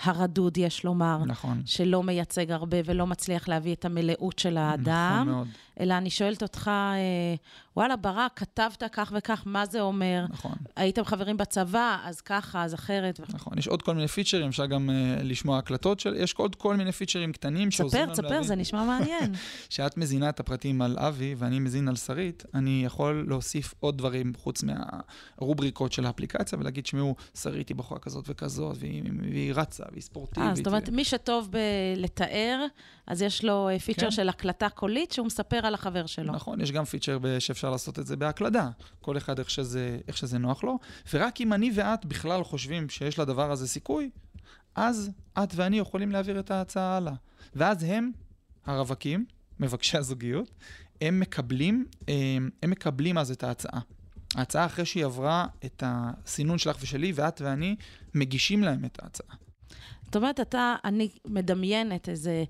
הרדוד, 0.04 0.58
יש 0.58 0.84
לומר. 0.84 1.18
נכון. 1.26 1.62
שלא 1.66 2.04
מייצג 2.04 2.52
הרבה 2.52 2.78
ולא 2.86 3.08
מצליח 3.08 3.48
להביא 3.48 3.76
את 3.76 3.86
המלאות 3.86 4.40
של 4.40 4.58
האדם. 4.58 5.18
נכון 5.22 5.34
מאוד. 5.34 5.48
אלא 5.80 5.94
אני 5.94 6.10
שואלת 6.10 6.44
אותך, 6.44 6.68
אה, 6.68 7.36
וואלה, 7.76 7.96
ברק, 7.96 8.32
כתבת 8.36 8.84
כך 8.92 9.14
וכך, 9.16 9.44
מה 9.46 9.66
זה 9.66 9.82
אומר? 9.82 10.26
נכון. 10.30 10.56
הייתם 10.76 11.04
חברים 11.04 11.38
בצבא, 11.38 11.98
אז 12.04 12.22
ככה, 12.22 12.64
אז 12.64 12.74
אחרת. 12.74 13.20
נכון, 13.34 13.58
יש 13.58 13.68
עוד 13.68 13.82
כל 13.82 13.96
מיני 13.96 14.08
פיצ'רים, 14.08 14.48
אפשר 14.48 14.66
גם 14.66 14.90
uh, 14.90 15.24
לשמוע 15.24 15.58
הקלטות 15.58 16.00
של, 16.00 16.16
יש 16.16 16.34
עוד 16.34 16.56
כל 16.56 16.76
מיני 16.76 16.92
פיצ'רים 16.92 17.32
קטנים 17.32 17.72
שעוזרים 17.72 18.04
לנו. 18.04 18.16
ספר, 18.16 18.28
ספר, 18.28 18.44
זה 18.44 18.56
נשמע 18.56 18.84
מעניין. 18.84 19.32
כשאת 19.70 19.98
מזינה 19.98 20.30
את 20.30 20.40
הפרטים 20.40 20.82
על 20.82 20.98
אבי 21.00 21.36
ואני 21.38 21.60
מזין 21.60 21.88
על 21.88 21.96
שרית, 21.96 22.44
אני 22.54 22.82
יכול 22.86 23.26
להוסיף 23.28 23.74
עוד 23.80 23.98
דברים 23.98 24.34
חוץ 24.38 24.64
מהרובריקות 24.64 25.92
של 25.92 26.06
האפליקציה 26.06 26.60
ולהגיד, 26.60 26.86
שמעו, 26.86 27.16
שרית 27.42 27.70
היא 27.70 27.78
בחורה 27.78 28.00
כזאת 28.00 28.26
וכזאת, 28.28 28.78
והיא, 28.80 29.04
והיא 29.32 29.54
רצה, 29.56 29.84
והיא 29.92 30.02
ספורטיבית. 30.02 30.50
אה, 30.50 30.56
זאת 30.56 30.68
אומרת, 30.68 30.90
ו... 30.90 30.92
מי 30.92 31.04
שטוב 31.04 31.50
בלתאר, 31.52 32.66
אז 33.08 33.22
יש 33.22 33.44
לו 33.44 33.70
פיצ'ר 33.86 34.02
כן. 34.02 34.12
של 34.12 34.30
הקלטה 34.30 34.70
קולית 34.70 35.12
שהוא 35.12 35.26
מספר 35.26 35.60
על 35.66 35.74
החבר 35.74 36.06
שלו. 36.06 36.34
נכון, 36.34 36.62
יש 36.62 36.72
גם 36.72 36.86
פיצ'ר 36.86 37.18
שאפשר 37.40 37.70
לעשות 37.70 38.00
את 38.00 38.08
זה 38.08 38.16
בהקלדה. 38.16 38.70
כל 39.02 39.18
אחד 39.18 39.40
איך 39.40 39.50
שזה, 39.50 39.98
איך 40.08 40.18
שזה 40.18 40.38
נוח 40.38 40.64
לו. 40.64 40.80
ורק 41.14 41.42
אם 41.42 41.54
אני 41.54 41.72
ואת 41.76 42.06
בכלל 42.06 42.44
חושבים 42.44 42.90
שיש 42.90 43.20
לדבר 43.20 43.52
הזה 43.52 43.68
סיכוי, 43.68 44.10
אז 44.76 45.12
את 45.44 45.56
ואני 45.56 45.80
יכולים 45.80 46.12
להעביר 46.12 46.40
את 46.40 46.52
ההצעה 46.52 46.98
הלאה. 46.98 47.14
ואז 47.56 47.84
הם, 47.84 48.12
הרווקים, 48.66 49.26
מבקשי 49.60 49.98
הזוגיות, 49.98 50.52
הם 51.02 51.20
מקבלים, 51.20 51.86
הם, 52.08 52.50
הם 52.64 52.70
מקבלים 52.70 53.18
אז 53.18 53.32
את 53.32 53.44
ההצעה. 53.44 53.80
ההצעה 54.36 54.66
אחרי 54.66 54.86
שהיא 54.86 55.06
עברה 55.06 55.48
את 55.66 55.84
הסינון 55.86 56.58
שלך 56.58 56.78
ושלי, 56.82 57.12
ואת 57.16 57.42
ואני 57.42 57.76
מגישים 58.14 58.64
להם 58.64 58.86
את 58.86 59.04
ההצעה. 59.04 59.36
זאת 60.06 60.16
אומרת, 60.16 60.40
אתה, 60.40 60.76
אני 60.86 61.10
מדמיינת 61.26 62.10
איזה 62.10 62.44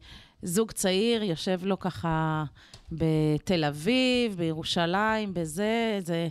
זוג 0.43 0.71
צעיר, 0.71 1.23
יושב 1.23 1.59
לו 1.63 1.79
ככה 1.79 2.43
בתל 2.91 3.63
אביב, 3.63 4.35
בירושלים, 4.37 5.33
בזה, 5.33 5.99
זה, 5.99 6.27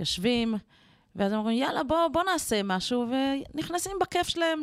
יושבים, 0.00 0.54
ואז 1.16 1.32
הם 1.32 1.38
אומרים, 1.38 1.58
יאללה, 1.58 1.84
בוא, 1.84 2.08
בוא 2.12 2.22
נעשה 2.32 2.62
משהו, 2.62 3.06
ונכנסים 3.54 3.92
בכיף 4.00 4.28
שלהם 4.28 4.60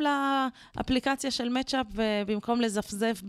לאפליקציה 0.76 1.30
של 1.30 1.48
מצ'אפ, 1.48 1.86
ובמקום 1.94 2.60
לזפזף 2.60 3.22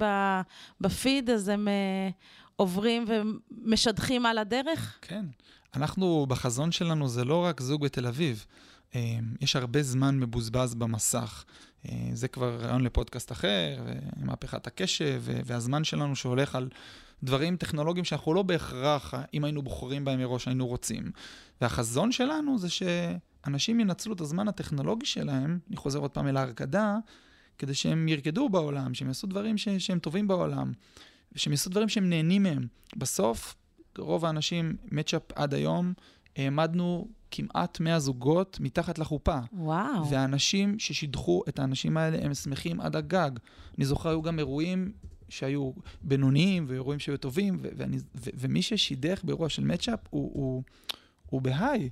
בפיד, 0.82 1.30
אז 1.30 1.48
הם 1.48 1.68
uh, 1.68 2.14
עוברים 2.56 3.06
ומשדכים 3.08 4.26
על 4.26 4.38
הדרך? 4.38 5.00
כן. 5.02 5.26
אנחנו, 5.76 6.26
בחזון 6.30 6.72
שלנו, 6.72 7.08
זה 7.08 7.26
לא 7.26 7.46
רק 7.46 7.62
זוג 7.62 7.82
בתל 7.86 8.08
אביב. 8.08 8.46
אה, 8.96 9.18
יש 9.42 9.56
הרבה 9.56 9.84
זמן 9.84 10.20
מבוזבז 10.20 10.76
במסך. 10.76 11.44
אה, 11.90 12.10
זה 12.14 12.28
כבר 12.28 12.56
רעיון 12.56 12.84
לפודקאסט 12.84 13.32
אחר, 13.32 13.84
ומהפכת 14.18 14.68
הקשב, 14.68 15.24
והזמן 15.26 15.84
שלנו 15.84 16.16
שהולך 16.16 16.56
על 16.56 16.70
דברים 17.24 17.58
טכנולוגיים 17.58 18.06
שאנחנו 18.06 18.34
לא 18.34 18.44
בהכרח, 18.44 19.14
אם 19.34 19.44
היינו 19.44 19.62
בוחרים 19.62 20.06
בהם 20.06 20.20
מראש, 20.20 20.48
היינו 20.48 20.68
רוצים. 20.68 21.12
והחזון 21.62 22.12
שלנו 22.12 22.58
זה 22.58 22.68
שאנשים 22.70 23.80
ינצלו 23.80 24.14
את 24.14 24.22
הזמן 24.22 24.48
הטכנולוגי 24.48 25.06
שלהם, 25.06 25.60
אני 25.70 25.78
חוזר 25.78 26.00
עוד 26.00 26.12
פעם 26.12 26.28
אל 26.28 26.38
ההרקדה, 26.38 26.98
כדי 27.58 27.74
שהם 27.74 28.08
ירקדו 28.08 28.50
בעולם, 28.50 28.94
שהם 28.94 29.08
יעשו 29.08 29.28
דברים 29.28 29.58
ש- 29.58 29.70
שהם 29.70 30.00
טובים 30.00 30.28
בעולם, 30.28 30.72
ושהם 31.34 31.54
יעשו 31.54 31.70
דברים 31.70 31.90
שהם 31.90 32.10
נהנים 32.10 32.44
מהם. 32.44 32.68
בסוף, 32.98 33.56
רוב 33.98 34.26
האנשים, 34.26 34.76
מצ'אפ 34.92 35.22
עד 35.36 35.54
היום, 35.54 35.94
העמדנו 36.36 37.08
כמעט 37.36 37.80
100 37.80 38.00
זוגות 38.00 38.58
מתחת 38.60 39.00
לחופה. 39.00 39.40
וואו. 39.54 40.10
והאנשים 40.10 40.80
ששידחו 40.80 41.44
את 41.50 41.60
האנשים 41.60 41.98
האלה, 41.98 42.26
הם 42.26 42.34
שמחים 42.34 42.82
עד 42.82 42.96
הגג. 42.96 43.32
אני 43.78 43.86
זוכר, 43.86 44.10
היו 44.10 44.22
גם 44.22 44.40
אירועים 44.40 44.92
שהיו 45.30 45.72
בינוניים 46.02 46.66
ואירועים 46.68 47.00
שהיו 47.00 47.18
טובים, 47.18 47.58
ו- 47.62 47.70
ואני, 47.78 47.98
ו- 47.98 48.30
ומי 48.34 48.62
ששידך 48.62 49.24
באירוע 49.24 49.50
של 49.50 49.64
מצ'אפ 49.64 50.00
הוא, 50.10 50.32
הוא, 50.34 50.64
הוא 51.30 51.42
בהיי. 51.42 51.90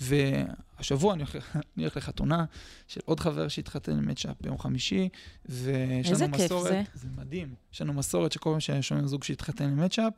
והשבוע 0.00 1.14
אני 1.14 1.22
הולך, 1.22 1.56
אני 1.56 1.84
הולך 1.84 1.96
לחתונה 1.96 2.44
של 2.88 3.00
עוד 3.04 3.20
חבר 3.20 3.48
שהתחתן 3.48 3.92
עם 3.92 4.08
מצ'אפ 4.08 4.36
ביום 4.40 4.58
חמישי, 4.58 5.08
ויש 5.48 6.10
לנו 6.10 6.28
מסורת... 6.28 6.72
איזה 6.72 6.82
כיף 6.84 6.94
זה. 6.94 7.08
זה 7.08 7.08
מדהים. 7.16 7.54
יש 7.72 7.82
לנו 7.82 7.92
מסורת 7.92 8.32
שכל 8.32 8.50
פעם 8.50 8.60
ששומעים 8.60 9.06
זוג 9.06 9.24
שהתחתן 9.24 9.64
עם 9.64 9.84
מצ'אפ, 9.84 10.12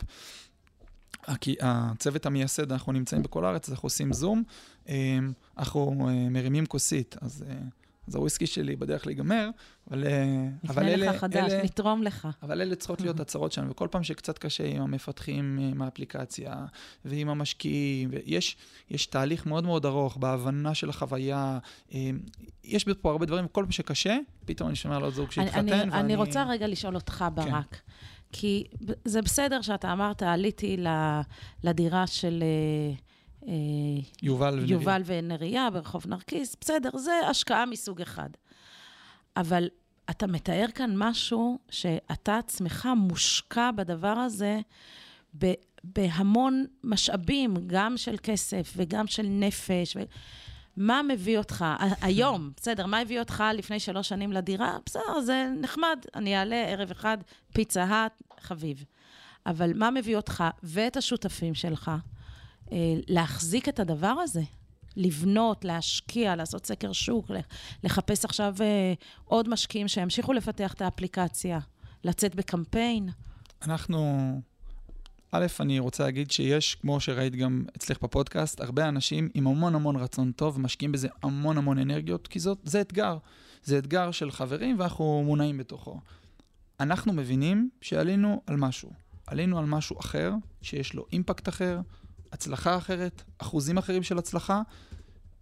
הצוות 1.61 2.27
המייסד, 2.27 2.73
אנחנו 2.73 2.93
נמצאים 2.93 3.23
בכל 3.23 3.45
הארץ, 3.45 3.69
אז 3.69 3.73
אנחנו 3.73 3.87
עושים 3.87 4.13
זום, 4.13 4.43
אמ, 4.89 5.33
אנחנו 5.59 6.09
אה, 6.09 6.29
מרימים 6.31 6.67
כוסית, 6.67 7.17
אז 7.21 7.45
אה, 7.49 7.55
אז 8.09 8.15
הוויסקי 8.15 8.47
שלי 8.47 8.77
בדרך 8.77 9.07
להיגמר, 9.07 9.51
אבל, 9.91 10.05
אה, 10.07 10.49
אבל 10.69 10.83
נפנה 10.83 10.95
אלה... 10.95 11.11
לך 11.11 11.21
חדש, 11.21 11.53
אלה, 11.53 11.65
נתרום 11.65 12.03
לך. 12.03 12.29
אבל 12.43 12.61
אלה 12.61 12.77
צריכות 12.77 13.01
להיות 13.01 13.21
הצהרות 13.21 13.53
שלנו, 13.53 13.71
וכל 13.71 13.89
פעם 13.91 14.03
שקצת 14.03 14.39
קשה 14.39 14.67
עם 14.67 14.83
המפתחים, 14.83 15.59
עם 15.73 15.83
האפליקציה 15.83 16.67
ועם 17.05 17.29
המשקיעים, 17.29 18.09
ויש 18.13 18.57
יש 18.91 19.07
תהליך 19.07 19.47
מאוד 19.47 19.65
מאוד 19.65 19.87
ארוך 19.87 20.17
בהבנה 20.17 20.75
של 20.75 20.91
החוויה, 20.91 21.59
יש 22.65 22.85
פה 23.01 23.11
הרבה 23.11 23.27
דברים, 23.27 23.49
כל 23.49 23.63
פעם 23.63 23.73
שקשה, 23.73 24.19
פתאום 24.45 24.69
אני 24.69 24.77
שומע 24.77 24.97
על 24.97 25.03
עוד 25.03 25.15
זוג 25.15 25.31
שהתחתן, 25.31 25.59
אני, 25.59 25.71
ואני... 25.71 26.01
אני 26.01 26.17
רוצה 26.17 26.45
רגע 26.45 26.67
לשאול 26.67 26.95
אותך, 26.95 27.25
ברק. 27.35 27.47
כן. 27.71 27.79
כי 28.37 28.65
זה 29.05 29.23
בסדר 29.23 29.63
שאתה 29.63 29.93
אמרת, 29.93 30.23
עליתי 30.23 30.77
לדירה 31.65 32.07
של... 32.07 32.45
אה, 33.49 33.53
יובל 34.23 34.55
ונריה. 34.55 34.73
יובל 34.73 35.03
ונריה 35.07 35.71
ברחוב 35.71 36.07
נרקיס, 36.07 36.57
בסדר, 36.61 36.91
זה 36.97 37.13
השקעה 37.31 37.67
מסוג 37.67 38.01
אחד. 38.01 38.29
אבל 39.37 39.69
אתה 40.11 40.27
מתאר 40.27 40.67
כאן 40.75 40.93
משהו 40.97 41.59
שאתה 41.71 42.39
עצמך 42.39 42.89
מושקע 42.97 43.71
בדבר 43.71 44.09
הזה 44.09 44.61
בהמון 45.85 46.65
משאבים, 46.85 47.55
גם 47.67 47.97
של 47.97 48.17
כסף 48.23 48.73
וגם 48.77 49.07
של 49.07 49.27
נפש. 49.27 49.97
ו... 49.97 50.01
מה 50.77 51.01
מביא 51.09 51.39
אותך 51.39 51.65
היום? 52.01 52.51
בסדר, 52.57 52.87
מה 52.87 52.99
הביא 52.99 53.21
אותך 53.21 53.45
לפני 53.55 53.81
שלוש 53.81 54.09
שנים 54.09 54.33
לדירה? 54.33 54.77
בסדר, 54.87 55.21
זה 55.21 55.49
נחמד, 55.61 55.99
אני 56.15 56.39
אעלה 56.39 56.57
ערב 56.69 56.91
אחד, 56.91 57.19
פיצה 57.53 57.85
האט, 57.85 58.23
חביב. 58.41 58.85
אבל 59.47 59.73
מה 59.75 59.91
מביא 59.91 60.17
אותך 60.17 60.45
ואת 60.63 60.97
השותפים 60.97 61.55
שלך 61.55 61.91
אה, 62.73 62.77
להחזיק 63.09 63.69
את 63.69 63.81
הדבר 63.81 64.07
הזה? 64.23 64.43
לבנות, 64.97 65.65
להשקיע, 65.65 66.37
לעשות 66.37 66.67
סקר 66.67 66.93
שוק, 66.93 67.31
לחפש 67.85 68.25
עכשיו 68.25 68.55
אה, 68.61 68.93
עוד 69.25 69.49
משקיעים 69.49 69.89
שימשיכו 69.89 70.33
לפתח 70.33 70.73
את 70.73 70.83
האפליקציה, 70.83 71.59
לצאת 72.05 72.35
בקמפיין. 72.35 73.09
אנחנו, 73.63 74.19
א', 75.37 75.47
אני 75.61 75.79
רוצה 75.79 76.05
להגיד 76.05 76.31
שיש, 76.31 76.75
כמו 76.75 77.01
שראית 77.01 77.37
גם 77.37 77.65
אצלך 77.77 78.03
בפודקאסט, 78.03 78.61
הרבה 78.61 78.89
אנשים 78.89 79.29
עם 79.35 79.47
המון 79.47 79.75
המון 79.75 79.97
רצון 79.97 80.33
טוב, 80.33 80.61
משקיעים 80.61 80.93
בזה 80.93 81.09
המון 81.23 81.59
המון 81.59 81.79
אנרגיות, 81.79 82.29
כי 82.29 82.41
זאת, 82.41 82.59
זה 82.65 82.81
אתגר. 82.81 83.19
זה 83.65 83.79
אתגר 83.79 84.11
של 84.11 84.31
חברים 84.31 84.79
ואנחנו 84.79 85.23
מונעים 85.27 85.59
בתוכו. 85.59 86.01
אנחנו 86.81 87.13
מבינים 87.13 87.71
שעלינו 87.81 88.43
על 88.47 88.57
משהו. 88.57 88.93
עלינו 89.27 89.59
על 89.59 89.65
משהו 89.65 90.01
אחר, 90.01 90.33
שיש 90.63 90.95
לו 90.95 91.07
אימפקט 91.13 91.49
אחר, 91.49 91.81
הצלחה 92.33 92.77
אחרת, 92.77 93.23
אחוזים 93.39 93.79
אחרים 93.79 94.03
של 94.03 94.19
הצלחה, 94.19 94.63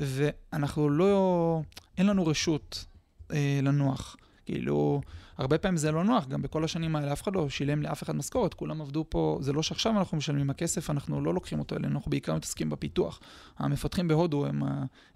ואנחנו 0.00 0.90
לא, 0.90 1.62
אין 1.98 2.06
לנו 2.06 2.26
רשות 2.26 2.84
אה, 3.32 3.60
לנוח. 3.62 4.16
כאילו, 4.44 5.00
הרבה 5.38 5.58
פעמים 5.58 5.76
זה 5.76 5.92
לא 5.92 6.04
נוח, 6.04 6.26
גם 6.26 6.42
בכל 6.42 6.64
השנים 6.64 6.96
האלה 6.96 7.12
אף 7.12 7.22
אחד 7.22 7.34
לא 7.34 7.48
שילם 7.48 7.82
לאף 7.82 8.02
אחד 8.02 8.16
משכורת, 8.16 8.54
כולם 8.54 8.80
עבדו 8.80 9.04
פה, 9.08 9.38
זה 9.40 9.52
לא 9.52 9.62
שעכשיו 9.62 9.98
אנחנו 9.98 10.16
משלמים 10.16 10.50
הכסף, 10.50 10.90
אנחנו 10.90 11.20
לא 11.20 11.34
לוקחים 11.34 11.58
אותו 11.58 11.76
אלינו, 11.76 11.94
אנחנו 11.94 12.10
בעיקר 12.10 12.34
מתעסקים 12.34 12.70
בפיתוח. 12.70 13.20
המפתחים 13.58 14.08
בהודו 14.08 14.46
הם, 14.46 14.62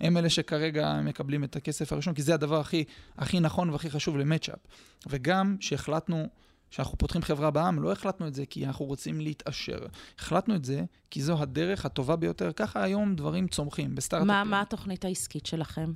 הם 0.00 0.16
אלה 0.16 0.30
שכרגע 0.30 1.00
מקבלים 1.04 1.44
את 1.44 1.56
הכסף 1.56 1.92
הראשון, 1.92 2.14
כי 2.14 2.22
זה 2.22 2.34
הדבר 2.34 2.60
הכי, 2.60 2.84
הכי 3.18 3.40
נכון 3.40 3.70
והכי 3.70 3.90
חשוב 3.90 4.16
למצ'אפ. 4.16 4.58
וגם 5.06 5.56
שהחלטנו 5.60 6.26
כשאנחנו 6.70 6.98
פותחים 6.98 7.22
חברה 7.22 7.50
בעם, 7.50 7.82
לא 7.82 7.92
החלטנו 7.92 8.26
את 8.26 8.34
זה 8.34 8.46
כי 8.46 8.66
אנחנו 8.66 8.84
רוצים 8.84 9.20
להתעשר. 9.20 9.78
החלטנו 10.18 10.54
את 10.54 10.64
זה 10.64 10.84
כי 11.10 11.22
זו 11.22 11.42
הדרך 11.42 11.86
הטובה 11.86 12.16
ביותר. 12.16 12.52
ככה 12.52 12.82
היום 12.82 13.14
דברים 13.14 13.48
צומחים 13.48 13.94
בסטארט-אפים. 13.94 14.28
מה, 14.28 14.44
מה 14.44 14.60
התוכנית 14.60 15.04
העסקית 15.04 15.46
שלכם? 15.46 15.92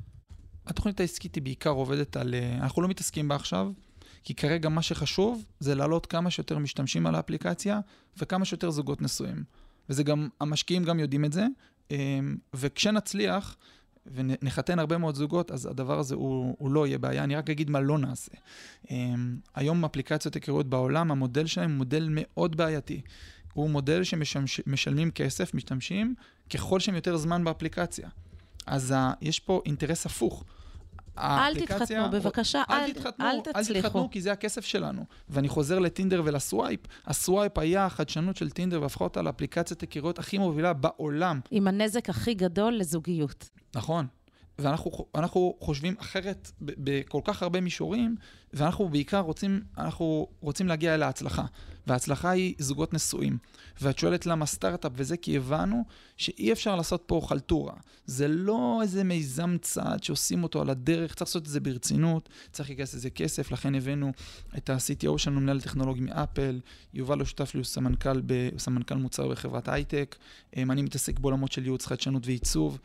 התוכנית 0.70 1.00
העסקית 1.00 1.34
היא 1.34 1.42
בעיקר 1.42 1.70
עובדת 1.70 2.16
על... 2.16 2.34
אה, 2.34 2.54
אנחנו 2.54 2.82
לא 2.82 2.88
מתעסקים 2.88 3.28
בה 3.28 3.34
עכשיו, 3.34 3.72
כי 4.22 4.34
כרגע 4.34 4.68
מה 4.68 4.82
שחשוב 4.82 5.44
זה 5.60 5.74
להעלות 5.74 6.06
כמה 6.06 6.30
שיותר 6.30 6.58
משתמשים 6.58 7.06
על 7.06 7.14
האפליקציה 7.14 7.80
וכמה 8.18 8.44
שיותר 8.44 8.70
זוגות 8.70 9.02
נשואים. 9.02 9.44
וזה 9.88 10.02
גם, 10.02 10.28
המשקיעים 10.40 10.84
גם 10.84 11.00
יודעים 11.00 11.24
את 11.24 11.32
זה, 11.32 11.46
אה, 11.90 12.18
וכשנצליח, 12.54 13.56
ונחתן 14.06 14.78
הרבה 14.78 14.98
מאוד 14.98 15.14
זוגות, 15.14 15.50
אז 15.50 15.66
הדבר 15.66 15.98
הזה 15.98 16.14
הוא, 16.14 16.56
הוא 16.58 16.70
לא 16.70 16.86
יהיה 16.86 16.98
בעיה. 16.98 17.24
אני 17.24 17.36
רק 17.36 17.50
אגיד 17.50 17.70
מה 17.70 17.80
לא 17.80 17.98
נעשה. 17.98 18.32
Um, 18.84 18.90
היום 19.54 19.84
אפליקציות 19.84 20.34
היכרויות 20.34 20.66
בעולם, 20.66 21.10
המודל 21.10 21.46
שלהם 21.46 21.70
הוא 21.70 21.78
מודל 21.78 22.08
מאוד 22.10 22.56
בעייתי. 22.56 23.00
הוא 23.52 23.70
מודל 23.70 24.04
שמשלמים 24.04 25.10
כסף, 25.10 25.54
משתמשים, 25.54 26.14
ככל 26.54 26.80
שהם 26.80 26.94
יותר 26.94 27.16
זמן 27.16 27.44
באפליקציה. 27.44 28.08
אז 28.66 28.94
יש 29.20 29.40
פה 29.40 29.62
אינטרס 29.66 30.06
הפוך. 30.06 30.44
אל 31.20 31.54
תתחתנו, 31.54 32.10
בבקשה, 32.10 32.62
אל, 32.70 32.74
אל, 32.74 32.92
תתחתנו, 32.92 33.26
אל 33.26 33.40
תצליחו. 33.40 33.76
אל 33.76 33.82
תתחתנו, 33.82 34.10
כי 34.10 34.20
זה 34.20 34.32
הכסף 34.32 34.64
שלנו. 34.64 35.04
ואני 35.28 35.48
חוזר 35.48 35.78
לטינדר 35.78 36.22
ול 36.24 36.38
swipe. 36.38 36.80
ה 37.06 37.15
swipe 37.15 37.58
היה 37.58 37.86
החדשנות 37.86 38.36
של 38.36 38.50
טינדר 38.50 38.82
והפכה 38.82 39.04
אותה 39.04 39.22
לאפליקציית 39.22 39.80
היכרויות 39.80 40.18
הכי 40.18 40.38
מובילה 40.38 40.72
בעולם. 40.72 41.40
עם 41.50 41.68
הנזק 41.68 42.10
הכי 42.10 42.34
גדול 42.34 42.74
לזוגיות. 42.74 43.50
נכון. 43.74 44.06
ואנחנו 44.60 45.54
חושבים 45.60 45.94
אחרת 45.98 46.50
בכל 46.60 47.20
כך 47.24 47.42
הרבה 47.42 47.60
מישורים, 47.60 48.16
ואנחנו 48.52 48.88
בעיקר 48.88 49.20
רוצים, 49.20 49.60
אנחנו 49.78 50.28
רוצים 50.40 50.68
להגיע 50.68 50.94
אל 50.94 51.02
ההצלחה. 51.02 51.44
וההצלחה 51.86 52.30
היא 52.30 52.54
זוגות 52.58 52.94
נשואים. 52.94 53.38
ואת 53.80 53.98
שואלת 53.98 54.26
למה 54.26 54.46
סטארט-אפ 54.46 54.92
וזה, 54.94 55.16
כי 55.16 55.36
הבנו 55.36 55.84
שאי 56.16 56.52
אפשר 56.52 56.76
לעשות 56.76 57.02
פה 57.06 57.20
חלטורה. 57.24 57.72
זה 58.06 58.28
לא 58.28 58.78
איזה 58.82 59.04
מיזם 59.04 59.56
צעד 59.62 60.02
שעושים 60.02 60.42
אותו 60.42 60.60
על 60.60 60.70
הדרך, 60.70 61.14
צריך 61.14 61.28
לעשות 61.28 61.42
את 61.42 61.48
זה 61.48 61.60
ברצינות, 61.60 62.28
צריך 62.52 62.68
להיכנס 62.68 62.94
לזה 62.94 63.10
כסף, 63.10 63.52
לכן 63.52 63.74
הבאנו 63.74 64.12
את 64.56 64.70
ה-CTO 64.70 65.18
שלנו, 65.18 65.40
מנהל 65.40 65.60
טכנולוגי 65.60 66.00
מאפל, 66.00 66.60
יובל 66.94 67.18
לא 67.18 67.24
שותף 67.24 67.54
לי, 67.54 67.58
הוא 67.58 67.64
סמנכ"ל, 67.64 68.20
ב, 68.26 68.58
סמנכ"ל 68.58 68.94
מוצר 68.94 69.28
בחברת 69.28 69.68
הייטק, 69.68 70.16
אני 70.56 70.82
מתעסק 70.82 71.18
בעולמות 71.18 71.52
של 71.52 71.64
ייעוץ 71.64 71.86
חדשנות 71.86 72.26
ועיצוב. 72.26 72.78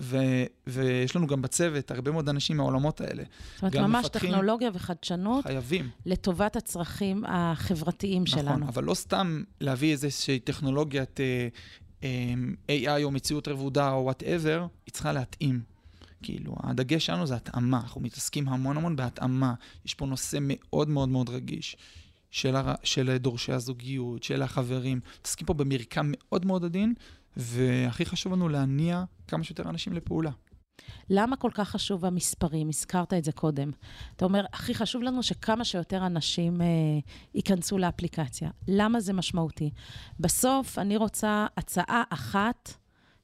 ו- 0.00 0.44
ויש 0.66 1.16
לנו 1.16 1.26
גם 1.26 1.42
בצוות 1.42 1.90
הרבה 1.90 2.10
מאוד 2.10 2.28
אנשים 2.28 2.56
מהעולמות 2.56 3.00
האלה. 3.00 3.22
זאת 3.54 3.62
אומרת, 3.62 3.76
ממש 3.76 4.08
טכנולוגיה 4.08 4.70
וחדשנות. 4.74 5.44
חייבים. 5.44 5.88
לטובת 6.06 6.56
הצרכים 6.56 7.24
החברתיים 7.26 8.22
נכון, 8.22 8.38
שלנו. 8.38 8.56
נכון, 8.56 8.62
אבל 8.68 8.84
לא 8.84 8.94
סתם 8.94 9.42
להביא 9.60 9.92
איזושהי 9.92 10.38
טכנולוגיית 10.38 11.20
אה, 11.20 11.48
אה, 12.70 12.98
AI 13.00 13.02
או 13.02 13.10
מציאות 13.10 13.48
רבודה 13.48 13.92
או 13.92 14.04
וואטאבר, 14.04 14.66
היא 14.86 14.92
צריכה 14.92 15.12
להתאים. 15.12 15.60
כאילו, 16.22 16.56
הדגש 16.62 17.06
שלנו 17.06 17.26
זה 17.26 17.34
התאמה, 17.34 17.80
אנחנו 17.80 18.00
מתעסקים 18.00 18.48
המון 18.48 18.76
המון 18.76 18.96
בהתאמה. 18.96 19.54
יש 19.84 19.94
פה 19.94 20.06
נושא 20.06 20.38
מאוד 20.40 20.88
מאוד 20.88 21.08
מאוד 21.08 21.28
רגיש. 21.28 21.76
של, 22.30 22.56
הר... 22.56 22.74
של 22.82 23.16
דורשי 23.16 23.52
הזוגיות, 23.52 24.22
של 24.22 24.42
החברים. 24.42 25.00
מתעסקים 25.18 25.46
פה 25.46 25.54
במרקם 25.54 26.12
מאוד 26.14 26.46
מאוד 26.46 26.64
עדין, 26.64 26.94
והכי 27.36 28.06
חשוב 28.06 28.32
לנו 28.32 28.48
להניע 28.48 29.04
כמה 29.28 29.44
שיותר 29.44 29.68
אנשים 29.68 29.92
לפעולה. 29.92 30.30
למה 31.10 31.36
כל 31.36 31.50
כך 31.54 31.68
חשוב 31.68 32.04
המספרים? 32.04 32.68
הזכרת 32.68 33.12
את 33.12 33.24
זה 33.24 33.32
קודם. 33.32 33.70
אתה 34.16 34.24
אומר, 34.24 34.44
הכי 34.52 34.74
חשוב 34.74 35.02
לנו 35.02 35.22
שכמה 35.22 35.64
שיותר 35.64 36.06
אנשים 36.06 36.60
אה, 36.62 36.66
ייכנסו 37.34 37.78
לאפליקציה. 37.78 38.50
למה 38.68 39.00
זה 39.00 39.12
משמעותי? 39.12 39.70
בסוף 40.20 40.78
אני 40.78 40.96
רוצה 40.96 41.46
הצעה 41.56 42.02
אחת, 42.10 42.72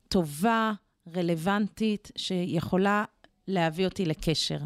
טובה, 0.08 0.72
רלוונטית, 1.16 2.10
שיכולה 2.16 3.04
להביא 3.48 3.84
אותי 3.84 4.04
לקשר. 4.04 4.58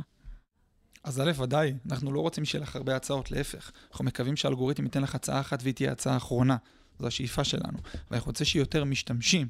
אז 1.04 1.20
א', 1.20 1.42
ודאי, 1.42 1.74
אנחנו 1.90 2.12
לא 2.12 2.20
רוצים 2.20 2.44
שיהיה 2.44 2.62
לך 2.62 2.76
הרבה 2.76 2.96
הצעות, 2.96 3.30
להפך. 3.30 3.72
אנחנו 3.90 4.04
מקווים 4.04 4.36
שהאלגוריתם 4.36 4.84
ייתן 4.84 5.02
לך 5.02 5.14
הצעה 5.14 5.40
אחת 5.40 5.62
והיא 5.62 5.74
תהיה 5.74 5.92
הצעה 5.92 6.16
אחרונה. 6.16 6.56
זו 6.98 7.06
השאיפה 7.06 7.44
שלנו. 7.44 7.78
ואנחנו 8.10 8.28
רוצים 8.28 8.46
שיהיו 8.46 8.62
יותר 8.62 8.84
משתמשים, 8.84 9.48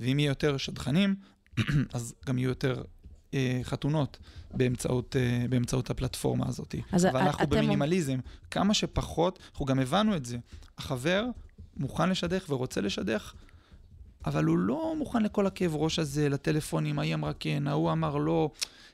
ואם 0.00 0.18
יהיו 0.18 0.28
יותר 0.28 0.56
שדכנים, 0.56 1.14
אז 1.94 2.14
גם 2.26 2.38
יהיו 2.38 2.48
יותר 2.48 2.82
אה, 3.34 3.60
חתונות 3.62 4.18
באמצעות, 4.54 5.16
אה, 5.16 5.46
באמצעות 5.48 5.90
הפלטפורמה 5.90 6.48
הזאת. 6.48 6.74
אז 6.92 7.06
אבל 7.06 7.20
אנחנו 7.20 7.44
אתם... 7.44 7.56
במינימליזם, 7.56 8.18
כמה 8.50 8.74
שפחות, 8.74 9.38
אנחנו 9.52 9.64
גם 9.64 9.78
הבנו 9.78 10.16
את 10.16 10.24
זה. 10.24 10.38
החבר 10.78 11.24
מוכן 11.76 12.10
לשדך 12.10 12.44
ורוצה 12.48 12.80
לשדך, 12.80 13.32
אבל 14.26 14.44
הוא 14.44 14.58
לא 14.58 14.94
מוכן 14.98 15.22
לכל 15.22 15.46
הכאב 15.46 15.74
ראש 15.74 15.98
הזה, 15.98 16.28
לטלפונים, 16.28 16.98
ההיא 16.98 17.14
אמרה 17.14 17.32
כן, 17.32 17.66
ההוא 17.66 17.92
אמר 17.92 18.16
לא, 18.16 18.50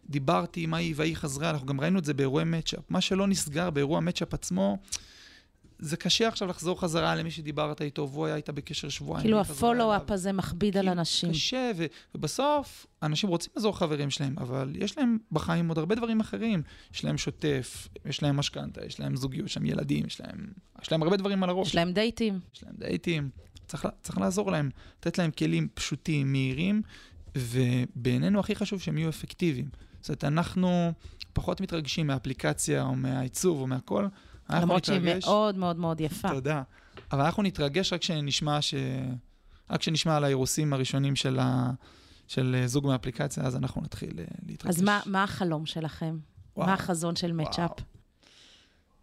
דיברתי 0.08 0.62
עם 0.62 0.74
ההיא 0.74 0.94
וההיא 0.96 1.16
חזרה, 1.16 1.50
אנחנו 1.50 1.66
גם 1.66 1.80
ראינו 1.80 1.98
את 1.98 2.04
זה 2.04 2.14
באירועי 2.14 2.44
מצ'אפ. 2.44 2.90
מה 2.90 3.00
שלא 3.00 3.26
נסגר 3.26 3.70
באירוע 3.70 4.00
מצ'אפ 4.00 4.34
עצמו, 4.34 4.78
זה 5.78 5.96
קשה 5.96 6.28
עכשיו 6.28 6.48
לחזור 6.48 6.80
חזרה 6.80 7.14
למי 7.14 7.30
שדיברת 7.30 7.82
איתו, 7.82 8.08
והוא 8.12 8.26
היה 8.26 8.36
איתה 8.36 8.52
בקשר 8.52 8.88
שבועיים. 8.88 9.22
כאילו 9.22 9.40
הפולו-אפ 9.40 10.10
הזה 10.10 10.32
מכביד 10.32 10.76
על 10.76 10.88
אנשים. 10.88 11.30
קשה, 11.30 11.70
ו- 11.76 11.86
ובסוף 12.14 12.86
אנשים 13.02 13.28
רוצים 13.28 13.52
לעזור 13.56 13.78
חברים 13.78 14.10
שלהם, 14.10 14.34
אבל 14.38 14.72
יש 14.74 14.98
להם 14.98 15.18
בחיים 15.32 15.68
עוד 15.68 15.78
הרבה 15.78 15.94
דברים 15.94 16.20
אחרים. 16.20 16.62
יש 16.94 17.04
להם 17.04 17.18
שוטף, 17.18 17.88
יש 18.04 18.22
להם 18.22 18.36
משכנתה, 18.36 18.84
יש 18.86 19.00
להם 19.00 19.16
זוגיות, 19.16 19.46
יש 19.46 19.56
להם 19.56 19.66
ילדים, 19.66 20.06
יש 20.06 20.20
להם, 20.20 20.46
יש 20.82 20.92
להם 20.92 21.02
הרבה 21.02 21.16
דברים 21.16 21.42
על 21.42 21.50
הראש. 21.50 21.68
יש 21.68 21.74
להם 21.74 21.92
דייטים. 21.92 22.40
יש 22.54 22.62
להם 22.62 22.74
דייטים. 22.78 23.30
צריך, 23.66 23.88
צריך 24.02 24.18
לעזור 24.18 24.50
להם, 24.50 24.70
לתת 24.98 25.18
להם 25.18 25.30
כלים 25.30 25.68
פשוטים, 25.74 26.32
מהירים, 26.32 26.82
ובינינו 27.36 28.40
הכי 28.40 28.54
חשוב 28.54 28.80
שהם 28.80 28.98
יהיו 28.98 29.08
אפקטיביים. 29.08 29.68
זאת 30.00 30.08
אומרת, 30.08 30.24
אנחנו 30.24 30.92
פחות 31.32 31.60
מתרגשים 31.60 32.06
מהאפליקציה 32.06 32.82
או 32.82 32.94
מהעיצוב 32.94 33.60
או 33.60 33.66
מהכל. 33.66 34.06
למרות 34.50 34.84
שהיא 34.84 35.00
מאוד 35.20 35.56
מאוד 35.56 35.76
מאוד 35.76 36.00
יפה. 36.00 36.28
תודה. 36.28 36.62
אבל 37.12 37.24
אנחנו 37.24 37.42
נתרגש 37.42 37.92
רק 37.92 38.00
כשנשמע, 38.00 38.62
ש... 38.62 38.74
רק 39.70 39.80
כשנשמע 39.80 40.16
על 40.16 40.24
האירוסים 40.24 40.72
הראשונים 40.72 41.16
של, 41.16 41.38
ה... 41.38 41.70
של 42.28 42.62
זוג 42.66 42.86
מהאפליקציה, 42.86 43.42
אז 43.42 43.56
אנחנו 43.56 43.82
נתחיל 43.82 44.20
אה, 44.20 44.24
להתרגש. 44.46 44.76
אז 44.76 44.82
מה, 44.82 45.00
מה 45.06 45.22
החלום 45.24 45.66
שלכם? 45.66 46.18
וואו, 46.56 46.66
מה 46.66 46.74
החזון 46.74 47.16
של 47.16 47.32
מצ'אפ? 47.32 47.70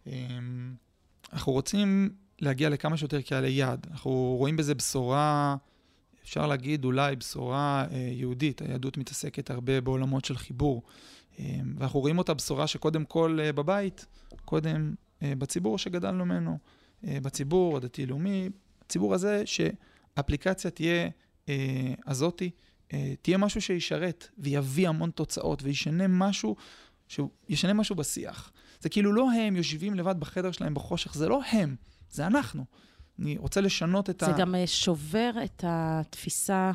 אמ, 0.06 0.74
אנחנו 1.32 1.52
רוצים 1.52 2.10
להגיע 2.40 2.68
לכמה 2.68 2.96
שיותר 2.96 3.20
קהלי 3.20 3.50
יעד. 3.50 3.86
אנחנו 3.90 4.10
רואים 4.38 4.56
בזה 4.56 4.74
בשורה, 4.74 5.56
אפשר 6.24 6.46
להגיד 6.46 6.84
אולי 6.84 7.16
בשורה 7.16 7.84
אה, 7.90 7.96
יהודית. 8.12 8.62
היהדות 8.62 8.98
מתעסקת 8.98 9.50
הרבה 9.50 9.80
בעולמות 9.80 10.24
של 10.24 10.36
חיבור. 10.36 10.82
אה, 11.38 11.60
ואנחנו 11.78 12.00
רואים 12.00 12.18
אותה 12.18 12.34
בשורה 12.34 12.66
שקודם 12.66 13.04
כל 13.04 13.38
אה, 13.42 13.52
בבית, 13.52 14.06
קודם 14.44 14.76
אה, 14.76 15.03
בציבור 15.38 15.78
שגדלנו 15.78 16.24
ממנו, 16.26 16.58
אה, 17.06 17.18
בציבור 17.22 17.76
הדתי-לאומי, 17.76 18.48
הציבור 18.82 19.14
הזה 19.14 19.42
שאפליקציה 19.46 20.70
תהיה 20.70 21.08
אה, 21.48 21.94
הזאתי, 22.06 22.50
אה, 22.92 23.14
תהיה 23.22 23.38
משהו 23.38 23.60
שישרת 23.60 24.28
ויביא 24.38 24.88
המון 24.88 25.10
תוצאות 25.10 25.62
וישנה 25.62 26.08
משהו, 26.08 26.56
שישנה 27.08 27.72
משהו 27.72 27.96
בשיח. 27.96 28.52
זה 28.80 28.88
כאילו 28.88 29.12
לא 29.12 29.32
הם 29.32 29.56
יושבים 29.56 29.94
לבד 29.94 30.20
בחדר 30.20 30.52
שלהם 30.52 30.74
בחושך, 30.74 31.14
זה 31.14 31.28
לא 31.28 31.40
הם, 31.52 31.76
זה 32.10 32.26
אנחנו. 32.26 32.64
אני 33.18 33.36
רוצה 33.38 33.60
לשנות 33.60 34.10
את 34.10 34.20
זה 34.20 34.26
ה... 34.26 34.32
זה 34.32 34.38
גם 34.38 34.54
אה, 34.54 34.66
שובר 34.66 35.30
את 35.44 35.64
התפיסה, 35.66 36.72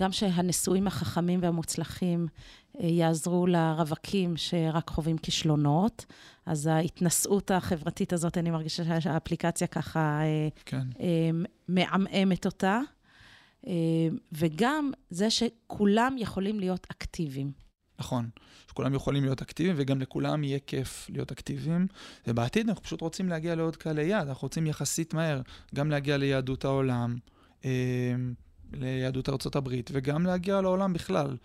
גם 0.00 0.12
שהנשואים 0.12 0.86
החכמים 0.86 1.42
והמוצלחים 1.42 2.26
אה, 2.80 2.86
יעזרו 2.86 3.46
לרווקים 3.46 4.36
שרק 4.36 4.90
חווים 4.90 5.18
כישלונות. 5.18 6.06
אז 6.46 6.66
ההתנשאות 6.66 7.50
החברתית 7.50 8.12
הזאת, 8.12 8.38
אני 8.38 8.50
מרגישה 8.50 9.00
שהאפליקציה 9.00 9.66
ככה 9.66 10.20
אה, 10.22 10.48
כן. 10.64 10.86
מעמעמת 11.68 12.46
אותה. 12.46 12.80
וגם 14.32 14.90
זה 15.10 15.30
שכולם 15.30 16.16
יכולים 16.18 16.60
להיות 16.60 16.86
אקטיביים. 16.90 17.52
נכון, 18.00 18.28
שכולם 18.68 18.94
יכולים 18.94 19.24
להיות 19.24 19.42
אקטיביים 19.42 19.76
וגם 19.78 20.00
לכולם 20.00 20.44
יהיה 20.44 20.58
כיף 20.66 21.06
להיות 21.12 21.32
אקטיביים. 21.32 21.86
ובעתיד 22.26 22.68
אנחנו 22.68 22.84
פשוט 22.84 23.00
רוצים 23.00 23.28
להגיע 23.28 23.54
לעוד 23.54 23.76
קהלי 23.76 24.04
יעד, 24.04 24.28
אנחנו 24.28 24.44
רוצים 24.44 24.66
יחסית 24.66 25.14
מהר 25.14 25.40
גם 25.74 25.90
להגיע 25.90 26.16
ליהדות 26.16 26.64
העולם, 26.64 27.16
אה, 27.64 27.70
ליהדות 28.72 29.28
ארצות 29.28 29.56
הברית, 29.56 29.90
וגם 29.92 30.26
להגיע 30.26 30.60
לעולם 30.60 30.92
בכלל. 30.92 31.36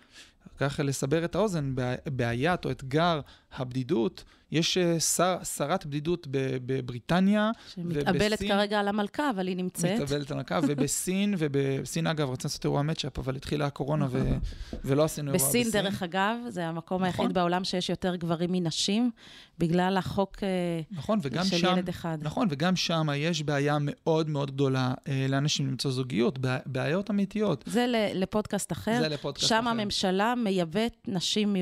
ככה 0.58 0.82
לסבר 0.82 1.24
את 1.24 1.34
האוזן, 1.34 1.74
בעיית 2.06 2.64
או 2.64 2.70
אתגר 2.70 3.20
הבדידות, 3.52 4.24
יש 4.52 4.78
אה, 4.78 5.00
שר, 5.00 5.36
שרת 5.44 5.86
בדידות 5.86 6.26
בבריטניה 6.30 7.50
שמתאבלת 7.74 8.32
ובסין, 8.32 8.48
כרגע 8.48 8.80
על 8.80 8.88
המלכה, 8.88 9.30
אבל 9.30 9.46
היא 9.46 9.56
נמצאת. 9.56 10.00
מתאבלת 10.00 10.30
על 10.30 10.36
המלכה, 10.36 10.60
ובסין, 10.68 11.34
ובסין 11.38 12.06
אגב, 12.06 12.30
רצינו 12.30 12.48
לעשות 12.48 12.64
אירוע 12.64 12.82
מצ'אפ, 12.82 13.18
אבל 13.18 13.36
התחילה 13.36 13.66
הקורונה 13.66 14.06
ו, 14.10 14.36
ולא 14.84 15.04
עשינו 15.04 15.32
אירוע 15.32 15.48
בסין. 15.48 15.66
בסין, 15.66 15.82
דרך 15.82 16.02
אגב, 16.02 16.36
זה 16.48 16.66
המקום 16.66 17.04
נכון. 17.04 17.24
היחיד 17.24 17.34
בעולם 17.34 17.64
שיש 17.64 17.90
יותר 17.90 18.16
גברים 18.16 18.52
מנשים, 18.52 19.10
בגלל 19.58 19.96
החוק 19.96 20.36
אה, 20.42 20.48
נכון, 20.90 21.20
של 21.22 21.58
שם, 21.58 21.66
ילד 21.66 21.88
אחד. 21.88 22.18
נכון, 22.22 22.48
וגם 22.50 22.76
שם 22.76 23.06
יש 23.16 23.42
בעיה 23.42 23.78
מאוד 23.80 24.30
מאוד 24.30 24.50
גדולה 24.50 24.94
אה, 25.08 25.26
לאנשים 25.28 25.66
למצוא 25.66 25.90
זוגיות, 25.90 26.38
בעיות 26.66 27.10
אמיתיות. 27.10 27.64
זה 27.66 27.86
לפודקאסט 28.14 28.72
אחר. 28.72 28.98
זה 29.00 29.08
לפודקאסט 29.08 29.48
שם 29.48 29.54
אחר. 29.54 29.62
שם 29.62 29.68
הממשלה 29.68 30.34
מייבאת 30.34 30.96
נשים 31.08 31.56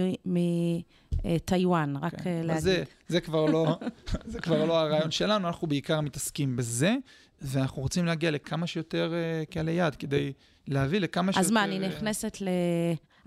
מטיוואן, 1.25 1.97
רק 1.97 2.15
כן. 2.23 2.41
להגיד. 2.45 2.63
זה, 2.63 2.83
זה, 3.09 3.21
כבר 3.21 3.45
לא, 3.47 3.79
זה 4.33 4.41
כבר 4.41 4.65
לא 4.65 4.79
הרעיון 4.81 5.11
שלנו, 5.11 5.47
אנחנו 5.47 5.67
בעיקר 5.67 6.01
מתעסקים 6.01 6.57
בזה, 6.57 6.97
ואנחנו 7.43 7.83
רוצים 7.83 8.07
להגיע 8.07 8.31
לכמה 8.31 8.67
שיותר 8.67 9.13
uh, 9.13 9.53
קהלי 9.53 9.73
יעד, 9.73 9.95
כדי 9.95 10.33
להביא 10.69 11.01
לכמה 11.01 11.29
אז 11.29 11.35
שיותר... 11.35 11.47
אז 11.47 11.51
מה, 11.51 11.65
אני 11.65 11.79
נכנסת 11.79 12.41
ל... 12.41 12.49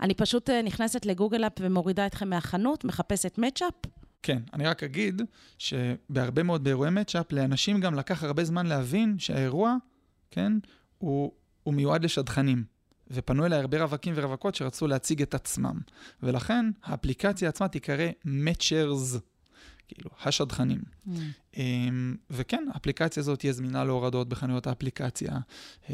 אני 0.00 0.14
פשוט 0.14 0.50
נכנסת 0.50 1.06
לגוגל 1.06 1.46
אפ 1.46 1.52
ומורידה 1.60 2.06
אתכם 2.06 2.30
מהחנות, 2.30 2.84
מחפשת 2.84 3.38
מצ'אפ? 3.38 3.74
כן, 4.22 4.38
אני 4.52 4.66
רק 4.66 4.82
אגיד 4.82 5.22
שבהרבה 5.58 6.42
מאוד 6.42 6.64
באירועי 6.64 6.90
מצ'אפ, 6.90 7.32
לאנשים 7.32 7.80
גם 7.80 7.94
לקח 7.94 8.24
הרבה 8.24 8.44
זמן 8.44 8.66
להבין 8.66 9.18
שהאירוע, 9.18 9.76
כן, 10.30 10.52
הוא, 10.98 11.32
הוא 11.62 11.74
מיועד 11.74 12.04
לשדכנים. 12.04 12.77
ופנו 13.10 13.46
אליי 13.46 13.58
הרבה 13.58 13.82
רווקים 13.82 14.14
ורווקות 14.16 14.54
שרצו 14.54 14.86
להציג 14.86 15.22
את 15.22 15.34
עצמם. 15.34 15.80
ולכן 16.22 16.70
האפליקציה 16.84 17.48
עצמה 17.48 17.68
תיקרא 17.68 18.08
Matchers, 18.26 19.18
כאילו, 19.88 20.10
השדכנים. 20.24 20.80
Mm. 21.06 21.10
Um, 21.54 21.58
וכן, 22.30 22.64
האפליקציה 22.74 23.20
הזאת 23.20 23.38
תהיה 23.38 23.52
זמינה 23.52 23.84
להורדות 23.84 24.28
בחנויות 24.28 24.66
האפליקציה. 24.66 25.32
Um, 25.86 25.90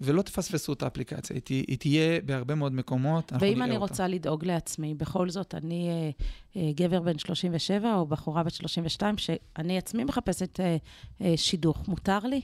ולא 0.00 0.22
תפספסו 0.22 0.72
את 0.72 0.82
האפליקציה, 0.82 1.36
היא, 1.48 1.64
היא 1.68 1.78
תהיה 1.78 2.20
בהרבה 2.20 2.54
מאוד 2.54 2.72
מקומות, 2.72 3.32
אנחנו 3.32 3.46
נראה 3.46 3.54
אותה. 3.54 3.60
ואם 3.60 3.70
אני 3.70 3.76
רוצה 3.76 4.08
לדאוג 4.08 4.44
לעצמי, 4.44 4.94
בכל 4.94 5.30
זאת, 5.30 5.54
אני 5.54 5.88
אה, 5.88 6.10
אה, 6.56 6.72
גבר 6.74 7.00
בן 7.00 7.18
37 7.18 7.94
או 7.94 8.06
בחורה 8.06 8.42
בת 8.42 8.52
32, 8.52 9.18
שאני 9.18 9.78
עצמי 9.78 10.04
מחפשת 10.04 10.60
אה, 10.60 10.76
אה, 11.20 11.36
שידוך, 11.36 11.88
מותר 11.88 12.18
לי? 12.18 12.40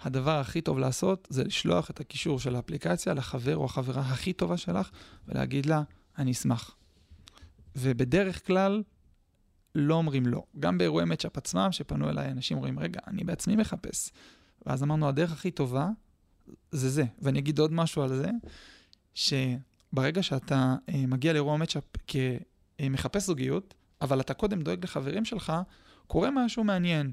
הדבר 0.00 0.38
הכי 0.38 0.60
טוב 0.60 0.78
לעשות 0.78 1.28
זה 1.30 1.44
לשלוח 1.44 1.90
את 1.90 2.00
הקישור 2.00 2.38
של 2.38 2.56
האפליקציה 2.56 3.14
לחבר 3.14 3.56
או 3.56 3.64
החברה 3.64 4.02
הכי 4.02 4.32
טובה 4.32 4.56
שלך, 4.56 4.90
ולהגיד 5.28 5.66
לה, 5.66 5.82
אני 6.18 6.32
אשמח. 6.32 6.76
ובדרך 7.76 8.46
כלל, 8.46 8.82
לא 9.74 9.94
אומרים 9.94 10.26
לא. 10.26 10.42
גם 10.58 10.78
באירועי 10.78 11.04
מצ'אפ 11.04 11.38
עצמם, 11.38 11.68
שפנו 11.72 12.10
אליי 12.10 12.30
אנשים 12.30 12.56
אומרים, 12.56 12.78
רגע, 12.78 13.00
אני 13.06 13.24
בעצמי 13.24 13.56
מחפש. 13.56 14.10
ואז 14.66 14.82
אמרנו, 14.82 15.08
הדרך 15.08 15.32
הכי 15.32 15.50
טובה 15.50 15.88
זה 16.70 16.90
זה. 16.90 17.04
ואני 17.18 17.38
אגיד 17.38 17.58
עוד 17.58 17.72
משהו 17.72 18.02
על 18.02 18.08
זה, 18.08 18.30
שברגע 19.14 20.22
שאתה 20.22 20.74
אה, 20.88 21.06
מגיע 21.06 21.32
לאירוע 21.32 21.56
מצ'אפ 21.56 21.84
כמחפש 22.78 23.22
זוגיות, 23.22 23.74
אבל 24.00 24.20
אתה 24.20 24.34
קודם 24.34 24.62
דואג 24.62 24.84
לחברים 24.84 25.24
שלך, 25.24 25.52
קורה 26.06 26.30
משהו 26.30 26.64
מעניין. 26.64 27.12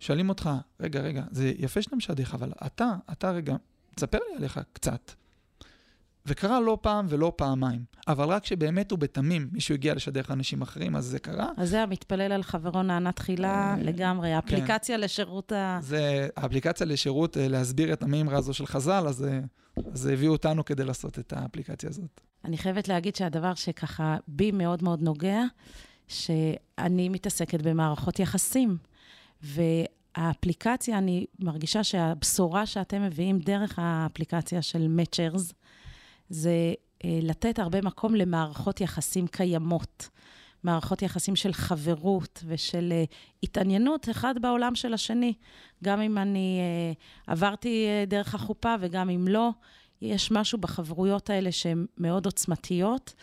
שואלים 0.00 0.28
אותך, 0.28 0.50
רגע, 0.80 1.00
רגע, 1.00 1.22
זה 1.30 1.52
יפה 1.58 1.82
שאתה 1.82 1.96
משדך, 1.96 2.34
אבל 2.34 2.52
אתה, 2.66 2.94
אתה 3.12 3.30
רגע, 3.30 3.56
תספר 3.94 4.18
לי 4.30 4.36
עליך 4.36 4.60
קצת. 4.72 5.12
וקרה 6.26 6.60
לא 6.60 6.78
פעם 6.80 7.06
ולא 7.08 7.32
פעמיים, 7.36 7.84
אבל 8.08 8.28
רק 8.28 8.42
כשבאמת 8.42 8.92
ובתמים 8.92 9.48
מישהו 9.52 9.74
הגיע 9.74 9.94
לשדך 9.94 10.30
אנשים 10.30 10.62
אחרים, 10.62 10.96
אז 10.96 11.04
זה 11.04 11.18
קרה. 11.18 11.48
אז 11.56 11.70
זה 11.70 11.82
המתפלל 11.82 12.32
על 12.32 12.42
חברו 12.42 12.82
נענה 12.82 13.12
תחילה 13.12 13.74
אה, 13.78 13.82
לגמרי, 13.82 14.28
כן. 14.28 14.34
האפליקציה 14.34 14.96
כן. 14.96 15.00
לשירות 15.00 15.52
ה... 15.52 15.78
זה 15.82 16.28
האפליקציה 16.36 16.86
לשירות, 16.86 17.36
אה, 17.36 17.48
להסביר 17.48 17.92
את 17.92 18.02
המימרה 18.02 18.38
הזו 18.38 18.54
של 18.54 18.66
חז"ל, 18.66 19.04
אז, 19.08 19.24
אה, 19.24 19.40
אז 19.92 20.06
הביאו 20.06 20.32
אותנו 20.32 20.64
כדי 20.64 20.84
לעשות 20.84 21.18
את 21.18 21.32
האפליקציה 21.32 21.90
הזאת. 21.90 22.20
אני 22.44 22.58
חייבת 22.58 22.88
להגיד 22.88 23.16
שהדבר 23.16 23.54
שככה 23.54 24.16
בי 24.28 24.50
מאוד 24.50 24.84
מאוד 24.84 25.02
נוגע, 25.02 25.42
שאני 26.08 27.08
מתעסקת 27.08 27.62
במערכות 27.62 28.18
יחסים. 28.18 28.76
והאפליקציה, 29.42 30.98
אני 30.98 31.26
מרגישה 31.38 31.84
שהבשורה 31.84 32.66
שאתם 32.66 33.02
מביאים 33.02 33.38
דרך 33.38 33.78
האפליקציה 33.82 34.62
של 34.62 34.86
Matchers, 34.98 35.52
זה 36.28 36.74
אה, 37.04 37.18
לתת 37.22 37.58
הרבה 37.58 37.80
מקום 37.80 38.14
למערכות 38.14 38.80
יחסים 38.80 39.26
קיימות. 39.26 40.08
מערכות 40.64 41.02
יחסים 41.02 41.36
של 41.36 41.52
חברות 41.52 42.44
ושל 42.46 42.92
uh, 42.92 43.14
התעניינות 43.42 44.08
אחד 44.08 44.34
בעולם 44.40 44.74
של 44.74 44.94
השני. 44.94 45.34
גם 45.84 46.00
אם 46.00 46.18
אני 46.18 46.60
uh, 46.60 47.30
עברתי 47.32 47.86
uh, 47.86 48.10
דרך 48.10 48.34
החופה 48.34 48.74
וגם 48.80 49.10
אם 49.10 49.28
לא, 49.28 49.50
יש 50.02 50.30
משהו 50.30 50.58
בחברויות 50.58 51.30
האלה 51.30 51.52
שהן 51.52 51.86
מאוד 51.98 52.26
עוצמתיות, 52.26 53.14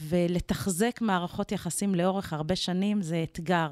ולתחזק 0.00 0.98
מערכות 1.00 1.52
יחסים 1.52 1.94
לאורך 1.94 2.32
הרבה 2.32 2.56
שנים 2.56 3.02
זה 3.02 3.24
אתגר. 3.32 3.70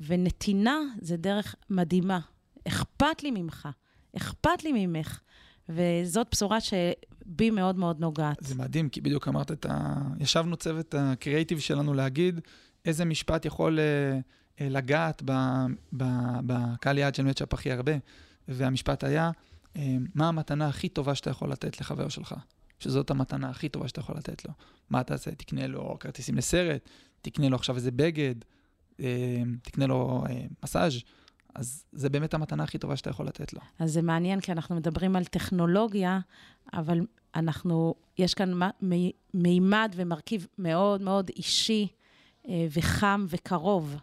ונתינה 0.00 0.78
זה 1.00 1.16
דרך 1.16 1.54
מדהימה. 1.70 2.20
אכפת 2.68 3.22
לי 3.22 3.30
ממך, 3.30 3.68
אכפת 4.16 4.64
לי 4.64 4.86
ממך. 4.86 5.20
וזאת 5.68 6.26
בשורה 6.32 6.58
שבי 6.60 7.50
מאוד 7.50 7.76
מאוד 7.76 8.00
נוגעת. 8.00 8.36
זה 8.40 8.54
מדהים, 8.54 8.88
כי 8.88 9.00
בדיוק 9.00 9.28
אמרת 9.28 9.52
את 9.52 9.66
ה... 9.66 9.94
ישבנו 10.20 10.56
צוות 10.56 10.94
הקריאיטיב 10.98 11.58
שלנו 11.58 11.94
להגיד 11.94 12.40
איזה 12.84 13.04
משפט 13.04 13.44
יכול 13.44 13.78
uh, 13.78 14.62
לגעת 14.62 15.22
בקהל 16.42 16.98
יעד 16.98 17.14
של 17.14 17.22
מצ'אפ 17.22 17.54
הכי 17.54 17.72
הרבה, 17.72 17.92
והמשפט 18.48 19.04
היה, 19.04 19.30
uh, 19.74 19.78
מה 20.14 20.28
המתנה 20.28 20.68
הכי 20.68 20.88
טובה 20.88 21.14
שאתה 21.14 21.30
יכול 21.30 21.50
לתת 21.50 21.80
לחבר 21.80 22.08
שלך? 22.08 22.34
שזאת 22.78 23.10
המתנה 23.10 23.50
הכי 23.50 23.68
טובה 23.68 23.88
שאתה 23.88 24.00
יכול 24.00 24.16
לתת 24.16 24.44
לו. 24.44 24.52
מה 24.90 25.00
אתה 25.00 25.14
עושה? 25.14 25.30
תקנה 25.30 25.66
לו 25.66 25.96
כרטיסים 26.00 26.36
לסרט, 26.36 26.88
תקנה 27.22 27.48
לו 27.48 27.56
עכשיו 27.56 27.76
איזה 27.76 27.90
בגד, 27.90 28.34
אה, 28.34 28.59
תקנה 29.62 29.86
לו 29.86 30.24
אה, 30.28 30.42
מסאז', 30.64 30.92
אז 31.54 31.84
זה 31.92 32.08
באמת 32.08 32.34
המתנה 32.34 32.62
הכי 32.62 32.78
טובה 32.78 32.96
שאתה 32.96 33.10
יכול 33.10 33.26
לתת 33.26 33.52
לו. 33.52 33.60
אז 33.78 33.92
זה 33.92 34.02
מעניין, 34.02 34.40
כי 34.40 34.52
אנחנו 34.52 34.76
מדברים 34.76 35.16
על 35.16 35.24
טכנולוגיה, 35.24 36.20
אבל 36.72 37.00
אנחנו, 37.34 37.94
יש 38.18 38.34
כאן 38.34 38.52
מימד 39.34 39.92
ומרכיב 39.96 40.46
מאוד 40.58 41.02
מאוד 41.02 41.30
אישי 41.36 41.88
אה, 42.48 42.66
וחם 42.72 43.26
וקרוב. 43.28 43.96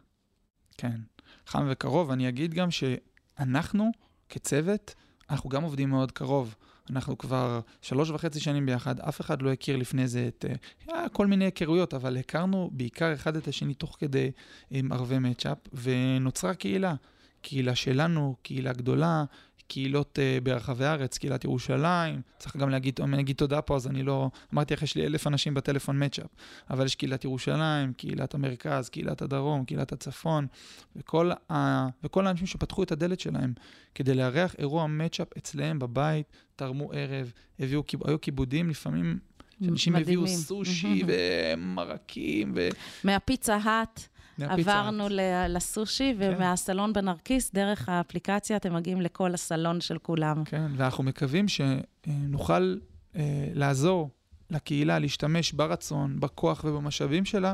כן, 0.78 1.00
חם 1.48 1.68
וקרוב. 1.70 2.12
אני 2.12 2.30
אגיד 2.30 2.54
גם 2.54 2.70
שאנחנו, 2.72 3.92
כצוות, 4.30 4.96
אנחנו 5.30 5.50
גם 5.50 5.64
עובדים 5.64 5.90
מאוד 5.90 6.12
קרוב. 6.12 6.56
אנחנו 6.90 7.18
כבר 7.18 7.60
שלוש 7.82 8.10
וחצי 8.10 8.40
שנים 8.40 8.66
ביחד, 8.66 9.00
אף 9.00 9.22
אחד 9.22 9.42
לא 9.42 9.52
הכיר 9.52 9.78
לפני 9.78 10.08
זה 10.08 10.28
את... 10.28 10.46
היה 10.88 11.04
אה, 11.04 11.10
כל 11.10 11.28
מיני 11.28 11.46
היכרויות, 11.46 11.94
אבל 11.94 12.18
הכרנו 12.18 12.70
בעיקר 12.74 13.14
אחד 13.14 13.36
את 13.36 13.48
השני 13.48 13.74
תוך 13.74 13.96
כדי 14.00 14.32
עם 14.72 14.92
ערבי 14.92 15.20
מצ'אפ, 15.20 15.58
ונוצרה 15.74 16.54
קהילה. 16.54 16.96
קהילה 17.42 17.76
שלנו, 17.76 18.36
קהילה 18.42 18.74
גדולה, 18.74 19.24
קהילות 19.68 20.20
uh, 20.20 20.44
ברחבי 20.44 20.86
הארץ, 20.86 21.18
קהילת 21.18 21.44
ירושלים. 21.44 22.22
צריך 22.38 22.58
גם 22.58 22.70
להגיד, 22.70 23.00
אם 23.04 23.14
אני 23.14 23.22
אגיד 23.22 23.36
תודה 23.36 23.62
פה, 23.62 23.76
אז 23.76 23.88
אני 23.88 24.04
לא... 24.04 24.30
אמרתי 24.54 24.74
לך, 24.74 24.84
יש 24.84 24.96
לי 24.96 25.06
אלף 25.06 25.28
אנשים 25.28 25.54
בטלפון 25.54 26.04
מצ'אפ, 26.04 26.28
אבל 26.70 26.86
יש 26.86 26.96
קהילת 26.96 27.24
ירושלים, 27.24 27.94
קהילת 27.94 28.34
המרכז, 28.34 28.90
קהילת 28.90 29.22
הדרום, 29.22 29.66
קהילת 29.66 29.92
הצפון, 29.92 30.48
וכל, 30.96 31.32
ה... 31.52 31.88
וכל 32.04 32.28
האנשים 32.28 32.48
שפתחו 32.48 32.84
את 32.84 32.92
הדלת 32.92 33.20
שלהם 33.20 33.54
כדי 33.96 34.14
לארח 34.14 34.56
אירוע 34.58 34.88
מצ'אפ 34.88 35.28
אצלם 35.38 35.80
בבית, 35.80 36.26
תרמו 36.56 36.92
ערב, 36.94 37.32
הביאו, 37.60 37.84
היו 38.06 38.22
כיבודים 38.22 38.70
לפעמים... 38.70 39.20
שאנשים 39.64 39.96
הביאו 39.96 40.28
סושי 40.28 41.04
ומרקים 41.08 42.54
ו... 42.56 42.70
מהפיצה 43.04 43.56
האט. 43.56 44.08
עברנו 44.40 45.08
לסושי, 45.50 46.16
כן. 46.20 46.34
ומהסלון 46.36 46.94
בנרקיס, 46.94 47.52
דרך 47.54 47.90
האפליקציה, 47.90 48.58
אתם 48.58 48.74
מגיעים 48.74 49.02
לכל 49.02 49.34
הסלון 49.34 49.82
של 49.82 49.98
כולם. 49.98 50.44
כן, 50.46 50.72
ואנחנו 50.78 51.04
מקווים 51.04 51.46
שנוכל 51.48 52.76
אה, 53.16 53.48
לעזור 53.54 54.10
לקהילה 54.50 55.00
להשתמש 55.00 55.52
ברצון, 55.52 56.20
בכוח 56.20 56.64
ובמשאבים 56.64 57.26
שלה, 57.26 57.54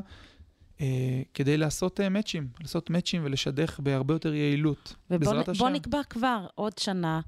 אה, 0.82 1.22
כדי 1.34 1.58
לעשות 1.58 2.00
אה, 2.00 2.10
מאצ'ים, 2.10 2.48
לעשות 2.62 2.89
מאצ'ים 2.89 3.22
ולשדך 3.26 3.80
בהרבה 3.80 4.13
יותר 4.13 4.34
יעילות, 4.34 4.96
בעזרת 5.10 5.50
השם. 5.50 5.62
ובואו 5.62 5.74
נקבע 5.76 6.04
כבר 6.10 6.48
עוד 6.56 6.78
שנה. 6.78 7.22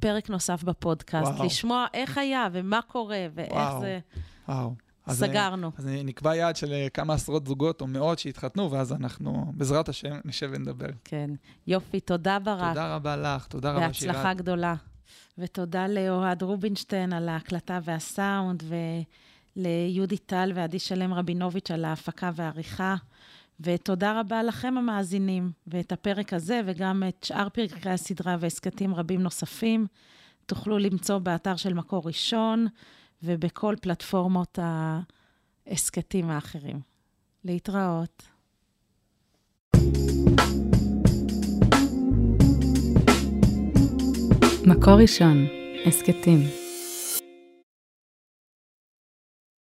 פרק 0.00 0.30
נוסף 0.30 0.62
בפודקאסט, 0.62 1.32
וואו. 1.32 1.46
לשמוע 1.46 1.86
איך 1.94 2.18
היה 2.18 2.48
ומה 2.52 2.80
קורה 2.82 3.26
ואיך 3.34 3.52
וואו, 3.52 3.80
זה... 3.80 3.98
וואו. 4.48 4.74
אז 5.08 5.18
סגרנו. 5.18 5.70
אז 5.78 5.86
נקבע 5.86 6.36
יעד 6.36 6.56
של 6.56 6.72
אה, 6.72 6.88
כמה 6.94 7.14
עשרות 7.14 7.46
זוגות 7.46 7.80
או 7.80 7.86
מאות 7.86 8.18
שהתחתנו, 8.18 8.70
ואז 8.70 8.92
אנחנו, 8.92 9.52
בעזרת 9.54 9.88
השם, 9.88 10.16
נשב 10.24 10.50
ונדבר. 10.52 10.90
כן. 11.04 11.30
יופי, 11.66 12.00
תודה 12.00 12.38
ברק. 12.38 12.68
תודה 12.68 12.94
רבה 12.94 13.16
לך, 13.16 13.46
תודה 13.46 13.72
רבה 13.72 13.92
שירת. 13.92 14.14
בהצלחה 14.14 14.34
גדולה. 14.34 14.74
ותודה 15.38 15.86
לאוהד 15.86 16.42
רובינשטיין 16.42 17.12
על 17.12 17.28
ההקלטה 17.28 17.78
והסאונד, 17.84 18.62
וליהודי 19.56 20.18
טל 20.18 20.52
ועדי 20.54 20.78
שלם 20.78 21.14
רבינוביץ' 21.14 21.70
על 21.70 21.84
ההפקה 21.84 22.30
והעריכה. 22.34 22.96
ותודה 23.60 24.20
רבה 24.20 24.42
לכם 24.42 24.78
המאזינים, 24.78 25.50
ואת 25.66 25.92
הפרק 25.92 26.32
הזה 26.32 26.60
וגם 26.66 27.02
את 27.08 27.24
שאר 27.24 27.48
פרקי 27.48 27.90
הסדרה 27.90 28.36
והסכתים 28.40 28.94
רבים 28.94 29.22
נוספים 29.22 29.86
תוכלו 30.46 30.78
למצוא 30.78 31.18
באתר 31.18 31.56
של 31.56 31.74
מקור 31.74 32.02
ראשון. 32.06 32.66
ובכל 33.22 33.74
פלטפורמות 33.80 34.58
ההסכתים 35.66 36.30
האחרים. 36.30 36.80
להתראות. 37.44 38.22
מקור 44.66 44.94
ראשון, 44.94 45.46
הסכתים. 45.86 46.57